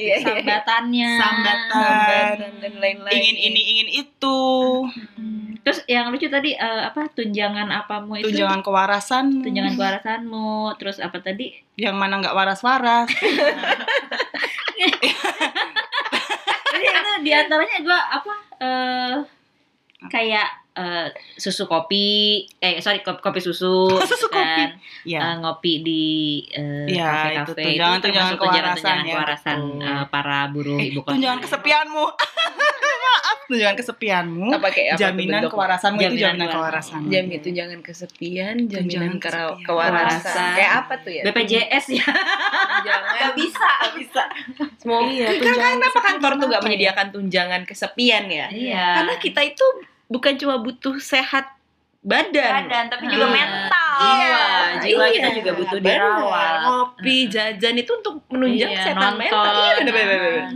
iya. 0.00 0.16
sambatannya. 0.22 1.10
Sambatan. 1.18 1.72
Sambatan 1.72 2.52
dan 2.60 2.74
lain-lain. 2.78 3.12
Ingin 3.14 3.36
ini 3.36 3.60
ingin 3.76 3.88
itu. 4.06 4.38
Hmm. 4.90 5.56
Terus 5.62 5.84
yang 5.84 6.08
lucu 6.08 6.28
tadi 6.32 6.56
eh, 6.56 6.82
apa 6.88 7.12
tunjangan 7.12 7.68
apamu 7.70 8.16
itu? 8.18 8.32
Tunjangan 8.32 8.64
kewarasan. 8.64 9.44
tunjangan 9.44 9.74
kewarasanmu. 9.76 10.76
Terus 10.80 10.98
apa 11.02 11.18
tadi? 11.20 11.52
Yang 11.76 11.96
mana 11.98 12.18
nggak 12.24 12.36
waras-waras. 12.36 13.08
Jadi 16.78 16.86
itu 16.86 17.12
di 17.26 17.30
antaranya 17.34 17.76
gue 17.82 17.98
apa? 17.98 18.34
eh 18.58 19.14
kayak 20.06 20.57
eh, 20.78 21.06
susu 21.34 21.64
kopi, 21.64 22.06
eh 22.56 22.78
sorry 22.78 23.00
kopi, 23.00 23.18
kopi 23.18 23.40
susu, 23.40 23.90
Susu 23.90 24.14
gitu 24.16 24.26
kan. 24.28 24.78
Ya. 25.02 25.20
Eh, 25.20 25.34
ngopi 25.38 25.72
di 25.80 26.04
eh, 26.48 26.86
Iya, 26.88 27.06
kafe-kafe 27.44 27.50
itu 27.50 27.66
tunjangan- 27.68 27.74
tunjangan 27.74 28.00
termasuk 28.00 28.36
tunjangan 28.36 28.38
kewarasan 28.38 28.78
tunjangan 28.78 29.02
ya, 29.02 29.10
kewarasan 29.10 29.58
betul. 29.58 29.82
eh, 29.84 30.04
para 30.08 30.38
buruh 30.48 30.76
Eh, 30.76 30.86
ibu 30.88 31.00
kota. 31.00 31.12
tunjangan 31.12 31.40
kesepianmu. 31.40 32.04
Maaf, 33.08 33.38
tunjangan 33.46 33.76
kesepianmu. 33.76 34.48
Apa 34.52 34.68
kayak 34.68 34.90
apa 34.92 35.00
Jaminan 35.00 35.40
bentuk? 35.40 35.50
kewarasanmu 35.50 35.96
itu 35.96 36.04
Jaminan 36.04 36.20
jaminan 36.20 36.48
kewarasan. 36.50 37.00
Jamin 37.08 37.38
tunjangan 37.40 37.80
kesepian, 37.80 38.54
jaminan 38.64 39.12
kesepian. 39.16 39.64
kewarasan. 39.64 40.50
Kayak 40.54 40.72
apa 40.76 40.94
tuh 41.00 41.10
ya? 41.10 41.22
BPJS 41.24 41.86
ya. 41.90 42.06
Tunjangan. 42.06 43.14
Gak 43.18 43.34
bisa, 43.34 43.70
bisa. 43.96 44.24
Semua 44.76 45.00
Iya, 45.02 45.26
kan 45.34 45.56
kenapa 45.74 45.98
kantor 46.02 46.32
tuh 46.36 46.46
gak 46.46 46.60
ya? 46.60 46.64
menyediakan 46.64 47.06
tunjangan 47.10 47.62
kesepian 47.64 48.24
ya? 48.28 48.46
Iya. 48.48 48.86
Karena 49.00 49.14
kita 49.16 49.40
itu 49.42 49.66
bukan 50.08 50.34
cuma 50.34 50.56
butuh 50.56 50.96
sehat 50.98 51.46
badan, 52.00 52.64
badan 52.64 52.84
tapi 52.88 53.04
juga 53.06 53.26
Hmm. 53.26 53.34
mental. 53.34 53.86
Jiwa, 53.98 54.38
jiwa 54.78 55.04
Iya. 55.04 55.12
kita 55.12 55.28
juga 55.34 55.50
butuh 55.52 55.78
Benar. 55.78 55.90
dirawat. 55.92 56.58
Ngopi, 56.62 57.16
jajan 57.26 57.74
itu 57.76 57.90
untuk 57.92 58.14
menunjang 58.28 58.70
Iya, 58.70 58.78
kesehatan 58.78 59.02
nonton. 59.12 59.20
mental. 59.20 59.54
Iya 59.54 59.72
benar 59.76 59.92
benar 59.92 60.18
benar. 60.18 60.46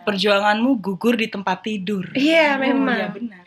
Perjuanganmu 0.00 0.70
gugur 0.78 1.14
di 1.14 1.26
tempat 1.26 1.58
tidur. 1.60 2.04
Iya, 2.12 2.54
Oh, 2.54 2.60
memang. 2.60 2.96
iya, 2.96 3.08
benar. 3.08 3.44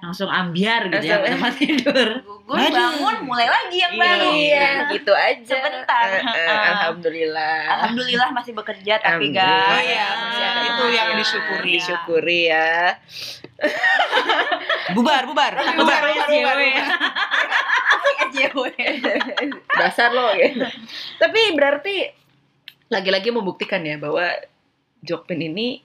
Langsung 0.00 0.26
ambiar 0.26 0.88
gitu 0.88 1.04
ya 1.04 1.20
tempat 1.20 1.52
tidur. 1.54 2.08
Gugur 2.24 2.56
Aduh. 2.56 2.72
bangun 2.72 3.16
mulai 3.22 3.44
lagi 3.46 3.76
yang 3.78 3.92
Iya. 3.92 4.00
baru. 4.00 4.28
Iya, 4.32 4.68
gitu 4.90 5.12
aja. 5.12 5.54
Sebentar. 5.54 6.06
Eh, 6.10 6.24
Heeh. 6.24 6.56
Alhamdulillah. 6.72 7.58
Alhamdulillah 7.70 8.28
masih 8.32 8.52
bekerja 8.52 8.94
tapi 8.96 9.28
guys. 9.28 9.70
Oh 9.70 9.82
iya, 9.84 10.06
Masih 10.10 10.42
ada 10.42 10.60
itu 10.64 10.84
yang 10.90 11.06
ya. 11.06 11.14
disyukuri. 11.14 11.72
Disyukuri 11.76 12.40
ya. 12.48 12.70
Bubar, 14.96 15.22
bubar, 15.28 15.52
bubar. 15.78 16.02
SJW. 18.30 18.74
Dasar 19.80 20.10
lo 20.10 20.34
gitu. 20.34 20.66
Tapi 21.18 21.40
berarti 21.54 21.94
lagi-lagi 22.90 23.30
membuktikan 23.30 23.82
ya 23.86 23.98
bahwa 24.00 24.26
Jokpin 25.06 25.40
ini 25.40 25.80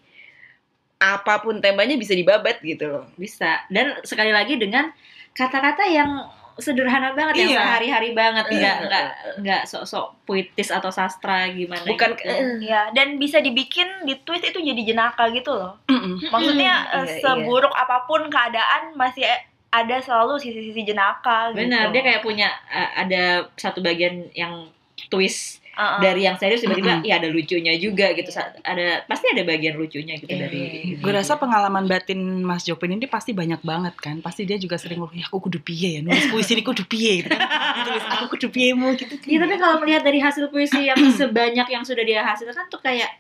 apa 0.98 1.44
pun 1.44 1.62
temanya 1.62 2.00
bisa 2.00 2.18
dibabat 2.18 2.64
gitu 2.66 2.90
loh. 2.90 3.06
Bisa. 3.20 3.68
Dan 3.70 4.00
sekali 4.02 4.34
lagi 4.34 4.58
dengan 4.58 4.90
kata-kata 5.36 5.86
yang 5.86 6.26
sederhana 6.58 7.12
banget 7.12 7.44
yang 7.44 7.50
Iya. 7.52 7.60
sehari-hari 7.62 8.10
banget 8.12 8.46
Iya. 8.48 8.56
nggak 8.56 8.78
nggak 8.82 9.06
nggak 9.42 9.62
sok-sok 9.66 10.06
puitis 10.24 10.70
atau 10.70 10.88
sastra 10.88 11.48
gimana 11.48 11.84
Bukan 11.84 12.16
gitu. 12.16 12.26
eh, 12.26 12.64
Iya, 12.64 12.82
dan 12.92 13.16
bisa 13.16 13.40
dibikin 13.40 13.86
di 14.04 14.16
tweet 14.18 14.46
itu 14.46 14.60
jadi 14.60 14.82
jenaka 14.86 15.28
gitu 15.30 15.52
loh. 15.52 15.76
Mm-mm. 15.86 16.24
Maksudnya 16.26 16.74
Hmm, 16.88 17.04
eh, 17.04 17.08
iya, 17.10 17.20
seburuk 17.20 17.72
apa 17.72 18.06
pun 18.06 18.28
keadaan 18.28 18.96
masih 18.96 19.28
ada 19.70 20.00
selalu 20.00 20.40
sisi-sisi 20.40 20.86
jenaka 20.86 21.52
gitu. 21.52 21.60
benar 21.62 21.92
dia 21.92 22.00
kayak 22.02 22.24
punya 22.24 22.48
uh, 22.66 22.96
ada 22.96 23.24
satu 23.54 23.84
bagian 23.84 24.32
yang 24.32 24.72
twist 25.06 25.60
Uh-uh. 25.76 26.00
dari 26.00 26.24
yang 26.24 26.40
serius 26.40 26.64
tiba-tiba 26.64 27.04
Mm-mm. 27.04 27.08
ya 27.08 27.20
ada 27.20 27.28
lucunya 27.28 27.76
juga 27.76 28.16
gitu 28.16 28.32
ada 28.64 29.04
pasti 29.12 29.28
ada 29.28 29.44
bagian 29.44 29.76
lucunya 29.76 30.16
gitu 30.16 30.32
Iya, 30.32 30.42
dari 30.48 30.62
iya, 30.96 30.98
Gue 31.00 31.12
rasa 31.12 31.36
pengalaman 31.36 31.84
batin 31.88 32.44
Mas 32.44 32.64
Jopin 32.64 32.96
ini 32.96 33.08
pasti 33.08 33.32
banyak 33.32 33.60
banget 33.64 33.96
kan. 34.00 34.20
Pasti 34.20 34.44
dia 34.44 34.56
juga 34.60 34.76
sering 34.76 35.00
ngomong, 35.00 35.16
ya 35.16 35.28
aku 35.28 35.48
kudu 35.48 35.60
piye 35.64 36.00
ya, 36.00 36.02
nulis 36.04 36.28
puisi 36.32 36.56
ini 36.56 36.64
kudu 36.64 36.84
piye 36.88 37.24
gitu 37.24 37.32
kan. 37.32 37.48
Tulis 37.88 38.06
aku 38.08 38.26
kudu 38.36 38.48
piye 38.52 38.72
mu 38.72 38.96
gitu. 38.96 39.16
Iya 39.28 39.38
tapi 39.44 39.56
kalau 39.60 39.76
melihat 39.84 40.04
dari 40.04 40.20
hasil 40.20 40.48
puisi 40.52 40.88
yang 40.88 41.00
sebanyak 41.20 41.68
yang 41.68 41.84
sudah 41.84 42.04
dia 42.04 42.24
hasilkan 42.24 42.68
tuh 42.72 42.80
kayak 42.80 43.12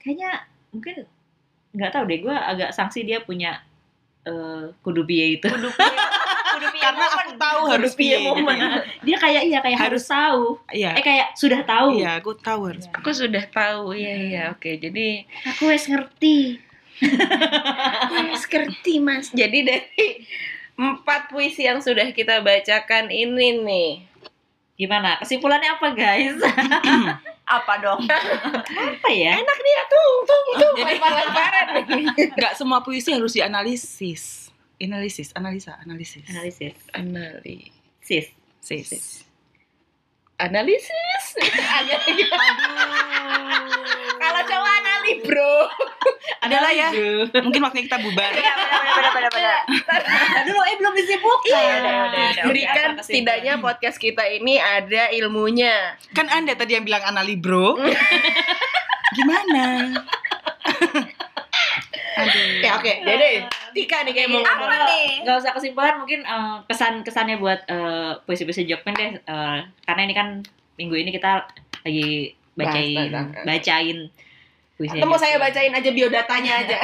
kayaknya 0.00 0.44
mungkin 0.72 1.08
nggak 1.74 1.90
tahu 1.90 2.04
deh 2.06 2.18
gue 2.22 2.36
agak 2.36 2.70
sanksi 2.70 3.02
dia 3.02 3.18
punya 3.24 3.58
eh 4.24 4.72
kudu 4.80 5.04
biye 5.04 5.36
itu 5.36 5.46
kudu 5.48 5.68
piye 5.68 5.98
karena 6.72 7.04
aku 7.10 7.30
tahu 7.36 7.60
harus 7.68 7.92
piye 7.96 8.16
momen. 8.22 8.58
Dia 9.04 9.16
kayak 9.18 9.42
iya 9.48 9.58
kayak 9.60 9.78
harus, 9.90 10.04
tahu. 10.08 10.56
Iya. 10.70 10.96
Eh 10.96 11.04
kayak 11.04 11.28
sudah 11.36 11.60
tahu. 11.66 12.00
Iya, 12.00 12.20
aku 12.20 12.32
tahu 12.38 12.60
harus. 12.72 12.84
Aku 12.92 13.10
sudah 13.12 13.44
tahu, 13.48 13.92
iya 13.96 14.14
iya, 14.16 14.42
oke. 14.52 14.70
Jadi 14.80 15.28
Aku 15.54 15.68
wes 15.68 15.86
ngerti. 15.90 16.62
Mas 18.30 18.46
ngerti 18.46 19.02
mas. 19.02 19.26
Jadi 19.34 19.66
dari 19.66 20.06
empat 20.78 21.30
puisi 21.30 21.66
yang 21.66 21.82
sudah 21.82 22.10
kita 22.14 22.42
bacakan 22.42 23.10
ini 23.10 23.62
nih. 23.62 23.90
Gimana? 24.74 25.18
Kesimpulannya 25.22 25.78
apa, 25.78 25.88
guys? 25.94 26.34
Apa 27.44 27.76
dong? 27.76 28.00
apa 28.08 29.08
ya? 29.12 29.36
Enak 29.36 29.58
nih 29.60 29.72
ya, 29.76 29.82
tung 29.84 30.16
tung 30.24 30.46
tung. 30.56 30.76
Lempar-lemparan 30.80 31.66
nih. 31.76 32.32
Enggak 32.32 32.56
semua 32.56 32.80
puisi 32.80 33.12
harus 33.12 33.36
dianalisis. 33.36 34.43
Analisis, 34.82 35.30
analisa, 35.38 35.78
analisis. 35.78 36.26
Analisis. 36.26 36.74
Analisis. 36.90 37.70
Sis. 38.02 38.26
Sis. 38.58 39.22
Analisis. 40.42 41.24
Gitu. 42.04 42.38
Kalau 44.18 44.40
cowok 44.50 44.70
anali 44.82 45.12
bro. 45.22 45.56
Adalah 46.44 46.72
ya. 46.74 46.88
Mungkin 47.40 47.60
waktunya 47.64 47.84
kita 47.86 47.98
bubar. 48.02 48.32
Iya, 48.34 48.52
lo 50.54 50.62
eh 50.64 50.76
belum 50.76 50.94
disibukkan. 50.96 51.48
Iya. 51.48 52.44
Berikan 52.44 52.90
setidaknya 53.00 53.62
podcast 53.62 53.96
kita 53.96 54.26
ini 54.28 54.60
ada 54.60 55.08
ilmunya. 55.14 55.96
Kan 56.12 56.28
Anda 56.28 56.52
tadi 56.58 56.76
yang 56.76 56.84
bilang 56.84 57.04
anali, 57.04 57.36
Bro. 57.40 57.80
Gimana? 59.14 59.64
Aduh. 62.14 62.62
Ya 62.62 62.70
oke, 62.78 62.92
jadi 63.02 63.30
Tika 63.74 64.06
nih 64.06 64.14
kayak 64.14 64.30
mau 64.30 64.40
Apa 64.40 64.54
ngomong. 64.54 64.86
nih? 64.86 65.08
Gak 65.26 65.36
usah 65.42 65.52
kesimpulan 65.52 65.98
mungkin 65.98 66.22
eh, 66.22 66.56
kesan-kesannya 66.70 67.36
buat 67.42 67.60
eh, 67.66 68.12
puisi-puisi 68.22 68.70
Jokpen 68.70 68.94
deh 68.94 69.12
eh, 69.18 69.58
karena 69.82 70.00
ini 70.06 70.14
kan 70.14 70.28
minggu 70.78 70.94
ini 70.94 71.10
kita 71.10 71.46
lagi 71.82 72.34
bacain 72.54 73.10
bacain 73.42 73.98
puisi 74.74 74.98
Atau 74.98 75.06
mau 75.06 75.18
saya 75.18 75.38
bacain 75.38 75.74
aja 75.74 75.90
biodatanya 75.90 76.52
aja. 76.66 76.76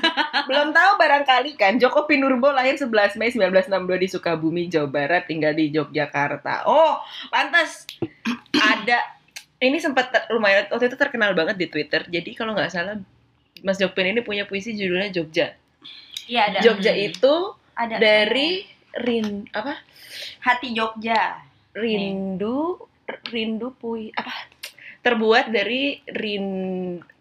Belum 0.50 0.70
tahu 0.70 0.90
barangkali 0.98 1.58
kan 1.58 1.78
Joko 1.78 2.06
Pinurbo 2.06 2.50
lahir 2.50 2.78
11 2.78 3.18
Mei 3.18 3.30
1962 3.34 4.02
di 4.02 4.08
Sukabumi, 4.10 4.62
Jawa 4.70 4.90
Barat, 4.90 5.26
tinggal 5.26 5.54
di 5.54 5.70
Yogyakarta. 5.70 6.66
Oh, 6.66 7.02
pantas 7.30 7.86
ada 8.54 8.98
ini 9.62 9.78
sempat 9.78 10.10
lumayan 10.30 10.68
waktu 10.68 10.90
itu 10.90 10.98
terkenal 10.98 11.34
banget 11.34 11.56
di 11.58 11.66
Twitter. 11.70 12.06
Jadi 12.06 12.34
kalau 12.34 12.54
nggak 12.54 12.70
salah 12.70 12.98
Mas 13.62 13.76
Jokpin 13.76 14.10
ini 14.10 14.20
punya 14.20 14.44
puisi 14.44 14.72
judulnya 14.72 15.08
Jogja. 15.10 15.54
Iya 16.26 16.40
ada. 16.50 16.58
Jogja 16.60 16.92
Hmm. 16.92 17.06
itu 17.08 17.34
Ada. 17.72 17.96
dari 17.96 18.66
rin 18.98 19.46
apa? 19.52 19.78
Hati 20.42 20.72
Jogja. 20.72 21.40
Rindu 21.72 22.80
rindu 23.28 23.70
pui 23.72 24.10
apa? 24.12 24.32
Terbuat 25.00 25.52
dari 25.52 26.00
rin 26.08 26.46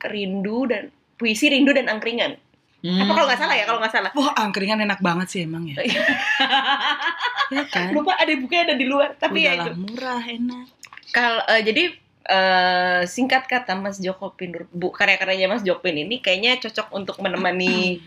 rindu 0.01 0.65
dan 0.65 0.89
puisi 1.15 1.51
rindu 1.51 1.69
dan 1.69 1.85
angkringan. 1.85 2.39
Hmm. 2.81 3.01
Apa 3.01 3.11
kalau 3.13 3.27
nggak 3.27 3.41
salah 3.41 3.55
ya? 3.57 3.65
Kalau 3.65 3.79
nggak 3.81 3.93
salah. 3.93 4.11
Wah, 4.13 4.31
angkringan 4.37 4.79
enak 4.79 5.01
banget 5.01 5.27
sih 5.29 5.41
emang 5.43 5.65
ya. 5.67 5.81
ya 7.55 7.63
kan? 7.69 7.93
Lupa 7.93 8.13
ada 8.15 8.29
bukunya 8.37 8.63
ada 8.63 8.75
di 8.77 8.85
luar. 8.85 9.17
Tapi 9.17 9.45
ya 9.45 9.57
Udahlah, 9.57 9.65
itu. 9.65 9.71
murah, 9.77 10.21
enak. 10.21 10.65
Kalau 11.11 11.41
eh, 11.45 11.61
jadi 11.61 11.83
eh, 12.25 13.01
singkat 13.05 13.45
kata 13.45 13.77
Mas 13.77 14.01
Joko 14.01 14.33
Pinur, 14.33 14.65
bu 14.69 14.89
karya-karyanya 14.89 15.47
Mas 15.47 15.61
Jokpin 15.61 15.95
ini 15.95 16.19
kayaknya 16.19 16.57
cocok 16.57 16.89
untuk 16.91 17.17
menemani 17.21 18.01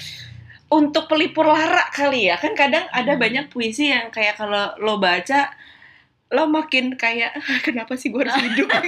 untuk 0.78 1.08
pelipur 1.08 1.48
lara 1.48 1.88
kali 1.90 2.30
ya. 2.30 2.36
Kan 2.38 2.54
kadang 2.54 2.86
ada 2.92 3.16
banyak 3.16 3.48
puisi 3.48 3.90
yang 3.90 4.12
kayak 4.12 4.38
kalau 4.38 4.76
lo 4.78 5.00
baca 5.00 5.50
lo 6.30 6.46
makin 6.46 6.94
kayak 6.94 7.34
"Ah, 7.34 7.58
kenapa 7.58 7.98
sih 7.98 8.06
gue 8.06 8.22
harus 8.22 8.38
hidup 8.46 8.70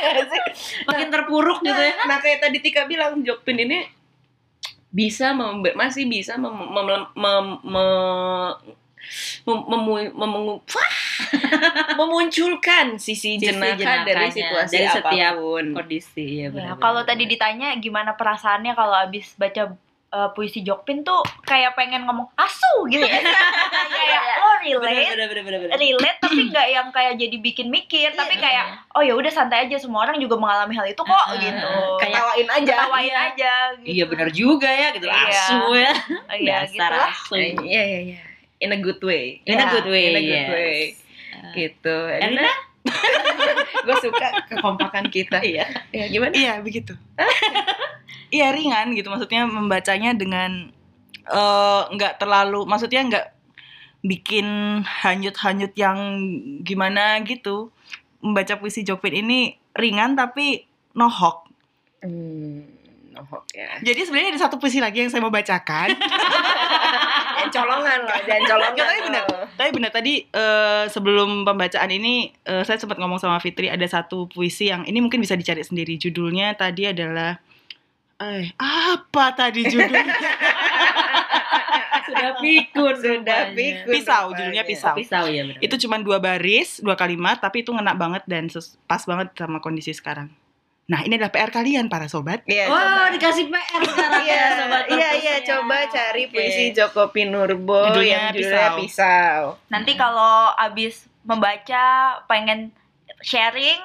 Iya 0.00 0.26
makin 0.90 1.06
terpuruk 1.06 1.62
gitu 1.62 1.78
ya 1.78 1.94
Nah 2.02 2.18
kayak 2.18 2.42
tadi 2.42 2.58
Tika 2.58 2.90
bilang 2.90 3.22
Jokpin 3.22 3.62
ini 3.62 3.86
bisa 4.90 5.30
membe- 5.30 5.78
masih 5.78 6.10
bisa 6.10 6.34
mem, 6.34 6.50
mem- 6.50 7.14
mem- 7.14 7.62
me- 7.62 8.56
mem- 9.46 9.66
memu- 9.70 10.14
memu- 10.18 10.62
Wah! 10.66 10.94
memunculkan 11.98 12.96
sisi, 12.96 13.34
Sisi 13.34 13.40
jenaka 13.42 13.76
jenakanya 13.76 14.04
dari 14.06 14.28
situasi 14.30 14.74
dari 14.74 14.88
setiap 14.88 15.32
apa 15.32 15.38
pun. 15.38 15.64
kondisi 15.74 16.24
ya 16.36 16.40
Ya, 16.40 16.48
benar 16.50 16.74
kalau 16.76 17.02
tadi 17.02 17.24
ditanya 17.24 17.76
gimana 17.76 18.12
perasaannya 18.12 18.72
kalau 18.72 18.96
abis 19.00 19.34
baca 19.34 19.76
uh, 20.10 20.28
puisi 20.30 20.60
Jokpin 20.60 21.00
tuh 21.00 21.18
kayak 21.42 21.72
pengen 21.72 22.02
ngomong 22.02 22.26
asu 22.34 22.74
gitu 22.86 23.00
ya. 23.00 23.20
kayak 23.92 24.20
lo 24.36 24.48
relate, 24.60 25.08
benar 25.08 25.28
benar 25.28 25.44
benar 25.44 25.60
benar 25.62 25.78
relate 25.78 26.18
tapi 26.20 26.40
nggak 26.50 26.66
yang 26.68 26.86
kayak 26.90 27.14
jadi 27.16 27.36
bikin 27.38 27.68
mikir, 27.68 28.10
tapi 28.12 28.34
Iya. 28.34 28.42
kayak 28.42 28.64
oh 28.90 29.02
ya 29.02 29.14
udah 29.14 29.28
santai 29.28 29.64
aja 29.64 29.76
semua 29.76 30.04
orang 30.04 30.16
juga 30.16 30.34
mengalami 30.34 30.74
hal 30.74 30.86
itu 30.86 30.98
kok 30.98 31.14
Ah, 31.24 31.34
gitu. 31.34 31.70
kayak- 31.98 32.16
Ketawain 32.16 32.48
aja. 32.50 32.74
Ketawain 32.76 33.06
Iya. 33.06 33.20
aja 33.26 33.52
gitu. 33.76 33.88
iya 33.88 34.04
benar 34.06 34.28
juga 34.30 34.68
ya 34.68 34.88
gitu 34.90 35.06
Iya. 35.06 35.20
asu 35.26 35.60
ya 35.72 35.92
Oh, 35.92 36.34
Iya 36.34 36.56
gitu 36.64 36.76
dasar 36.76 36.90
lah. 36.92 37.10
asu 37.10 37.32
Iya 37.36 37.82
iya 37.82 38.00
iya. 38.08 38.18
In 38.60 38.70
a 38.70 38.78
good 38.78 39.00
way. 39.00 39.40
in 39.42 39.56
a 39.56 39.58
Ya, 39.58 39.66
good 39.70 39.88
way 39.88 40.04
in 40.04 40.16
a 40.16 40.20
good 40.20 40.48
yes. 40.52 41.00
Gitu. 41.54 41.96
Elina 42.08 42.48
gue 43.86 43.96
suka 44.00 44.46
kekompakan 44.48 45.08
kita. 45.12 45.44
iya 45.50 45.66
Ya 45.92 46.06
gimana? 46.08 46.32
Iya, 46.34 46.54
begitu. 46.60 46.94
Iya, 48.30 48.54
ringan 48.54 48.94
gitu. 48.94 49.10
Maksudnya 49.10 49.42
membacanya 49.42 50.14
dengan 50.14 50.70
eh, 51.26 51.82
nggak 51.90 52.22
terlalu, 52.22 52.62
maksudnya 52.62 53.02
nggak 53.02 53.26
bikin 54.06 54.46
hanyut-hanyut 54.86 55.74
yang 55.74 55.98
gimana 56.62 57.18
gitu. 57.26 57.74
Membaca 58.22 58.54
puisi 58.54 58.86
Jokpin 58.86 59.18
ini 59.26 59.58
ringan 59.74 60.14
tapi 60.14 60.62
nohok. 60.94 61.50
Hmm, 62.06 62.79
nohok 63.10 63.44
ya. 63.52 63.82
Jadi 63.82 64.00
sebenarnya 64.06 64.30
ada 64.38 64.42
satu 64.46 64.56
puisi 64.62 64.78
lagi 64.78 65.02
yang 65.02 65.10
saya 65.10 65.22
mau 65.22 65.34
bacakan. 65.34 65.88
Jangan 67.40 67.50
colongan 67.56 68.00
lah, 68.04 68.20
jangan 68.28 68.44
colongan. 68.52 68.72
Nggak, 68.76 68.84
tapi 68.92 69.00
benar. 69.08 69.22
loh. 69.24 69.44
Tapi 69.56 69.70
benar 69.72 69.90
tadi 69.96 70.14
eh, 70.28 70.84
sebelum 70.92 71.48
pembacaan 71.48 71.88
ini 71.88 72.28
eh, 72.44 72.62
saya 72.68 72.76
sempat 72.76 73.00
ngomong 73.00 73.16
sama 73.16 73.40
Fitri 73.40 73.72
ada 73.72 73.86
satu 73.88 74.28
puisi 74.28 74.68
yang 74.68 74.84
ini 74.84 75.00
mungkin 75.00 75.24
bisa 75.24 75.40
dicari 75.40 75.64
sendiri. 75.64 75.96
Judulnya 75.96 76.52
tadi 76.52 76.92
adalah 76.92 77.40
eh 78.20 78.52
apa 78.60 79.32
tadi 79.32 79.64
judulnya? 79.64 80.04
sudah 82.10 82.30
pikun 82.42 82.94
Sudah 82.98 83.40
pikun. 83.56 83.88
pisau, 83.88 84.22
rupanya. 84.28 84.36
judulnya 84.36 84.64
pisau. 84.66 84.94
pisau 84.98 85.24
ya 85.30 85.42
benar 85.46 85.62
Itu 85.62 85.74
cuma 85.86 85.96
dua 86.02 86.18
baris, 86.20 86.82
dua 86.84 86.98
kalimat, 86.98 87.38
tapi 87.40 87.62
itu 87.64 87.70
ngena 87.72 87.96
banget 87.96 88.26
dan 88.28 88.50
pas 88.84 89.02
banget 89.06 89.32
sama 89.38 89.62
kondisi 89.62 89.94
sekarang. 89.94 90.28
Nah, 90.86 91.02
ini 91.02 91.14
adalah 91.14 91.30
PR 91.30 91.50
kalian 91.50 91.86
para 91.86 92.06
sobat. 92.06 92.42
Iya, 92.44 92.66
Wah, 92.66 92.78
coba. 93.06 93.14
dikasih 93.14 93.46
PR 93.46 93.82
sekarang 93.84 94.22
Iya, 94.22 94.34
ya, 94.34 94.46
sobat 94.56 94.84
iya, 94.88 95.08
iya, 95.12 95.34
perpusnya. 95.38 95.46
coba 95.46 95.76
cari 95.86 96.22
puisi 96.26 96.64
Joko 96.72 97.02
Pinurbo 97.08 97.80
Judulnya 97.86 98.10
yang 98.10 98.24
judulnya 98.32 98.66
Pisau. 98.66 98.78
pisau. 98.80 99.42
Nanti 99.68 99.92
kalau 99.94 100.50
abis 100.52 100.94
membaca 101.22 101.84
pengen 102.26 102.74
sharing, 103.20 103.78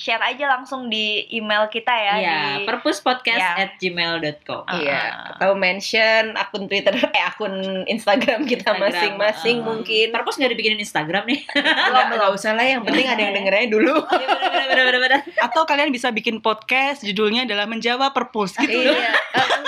share 0.00 0.24
aja 0.24 0.48
langsung 0.48 0.88
di 0.88 1.28
email 1.28 1.68
kita 1.68 1.92
ya. 1.92 2.14
Iya, 2.16 2.40
di, 2.40 2.64
perpuspodcast 2.64 3.36
Iya. 3.36 3.52
at 3.60 3.72
gmail.com. 3.76 4.64
Ah. 4.64 4.80
Iya, 4.80 5.02
atau 5.36 5.52
mention 5.52 6.32
akun 6.40 6.64
Twitter, 6.72 6.96
eh 6.96 7.24
akun 7.28 7.84
Instagram 7.84 8.48
kita 8.48 8.80
masing-masing 8.80 9.60
ah. 9.60 9.66
mungkin. 9.68 10.08
Perpus 10.08 10.40
nggak 10.40 10.56
dibikinin 10.56 10.80
Instagram 10.80 11.28
nih. 11.28 11.44
Nggak, 11.90 12.16
nggak 12.16 12.32
usah 12.32 12.56
lah, 12.56 12.64
yang 12.64 12.80
penting 12.86 13.04
ada 13.04 13.20
yang 13.20 13.34
dengernya 13.36 13.68
dulu. 13.68 13.96
Iya, 14.20 14.36
bener, 14.36 14.66
bener, 14.68 14.84
bener, 14.88 15.00
bener. 15.00 15.20
Atau 15.40 15.64
kalian 15.68 15.90
bisa 15.92 16.12
bikin 16.12 16.40
podcast, 16.40 17.04
judulnya 17.04 17.44
adalah 17.44 17.68
menjawab 17.68 18.12
perpus 18.12 18.56
gitu. 18.56 18.72
Iya. 18.72 18.96
Eh, 18.96 19.60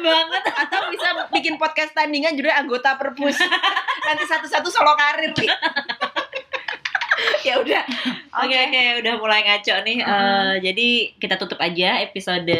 banget. 0.00 0.42
atau 0.48 0.80
bisa 0.88 1.08
bikin 1.32 1.54
podcast 1.60 1.92
tandingan 1.92 2.32
judulnya 2.34 2.56
anggota 2.56 2.96
perpus 2.96 3.36
nanti 4.06 4.24
satu-satu 4.26 4.68
solo 4.72 4.96
karir 4.96 5.32
nih 5.36 5.50
ya 7.46 7.60
udah 7.60 7.82
Oke 8.30 8.54
oke 8.54 8.82
udah 9.02 9.14
mulai 9.18 9.42
ngaco 9.42 9.74
nih. 9.82 9.98
Eh, 10.00 10.54
jadi 10.62 10.88
kita 11.18 11.34
tutup 11.34 11.58
aja 11.58 11.98
episode 11.98 12.58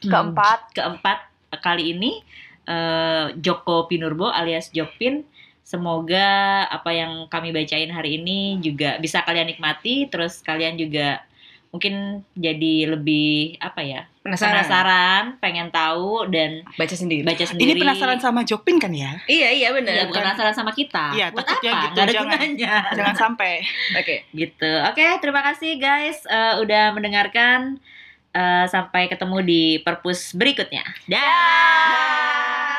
Keempat. 0.00 0.72
keempat 0.72 1.18
kali 1.58 1.98
ini 1.98 2.22
eh, 2.70 3.34
Joko 3.42 3.90
Pinurbo 3.90 4.30
alias 4.30 4.70
Jopin. 4.70 5.26
Semoga 5.66 6.66
apa 6.66 6.90
yang 6.90 7.30
kami 7.30 7.54
bacain 7.54 7.90
hari 7.94 8.18
ini 8.18 8.58
juga 8.62 8.98
bisa 8.98 9.22
kalian 9.22 9.50
nikmati. 9.50 10.06
Terus 10.10 10.42
kalian 10.42 10.78
juga 10.78 11.22
mungkin 11.70 12.26
jadi 12.34 12.90
lebih 12.90 13.54
apa 13.58 13.78
ya 13.80 14.02
penasaran, 14.20 15.38
pengen 15.38 15.70
tahu 15.70 16.26
dan 16.26 16.66
baca 16.74 16.92
sendiri 16.92 17.22
baca 17.22 17.40
Ini 17.40 17.50
sendiri. 17.50 17.78
penasaran 17.78 18.18
sama 18.18 18.42
Jopin 18.42 18.76
kan 18.76 18.90
ya? 18.90 19.16
iya 19.24 19.48
iya 19.48 19.70
benar 19.70 20.04
bukan 20.04 20.18
Kan- 20.18 20.34
penasaran 20.34 20.52
sama 20.52 20.74
kita. 20.74 21.14
Iya, 21.14 21.30
Buat 21.30 21.46
apa? 21.46 21.62
gitu, 21.62 21.70
Nggak 21.90 22.04
ada 22.04 22.12
jangan. 22.12 22.26
gunanya. 22.36 22.74
Jangan 22.92 23.16
sampai. 23.16 23.52
oke 24.02 24.16
gitu. 24.30 24.72
Oke, 24.86 25.06
terima 25.22 25.40
kasih 25.42 25.78
guys 25.78 26.18
eh, 26.26 26.54
udah 26.58 26.90
mendengarkan. 26.90 27.78
Eh, 28.30 28.66
sampai 28.66 29.10
ketemu 29.10 29.42
di 29.42 29.62
perpus 29.82 30.38
berikutnya. 30.38 30.86
Dah. 31.06 31.18
Dah. 31.18 32.69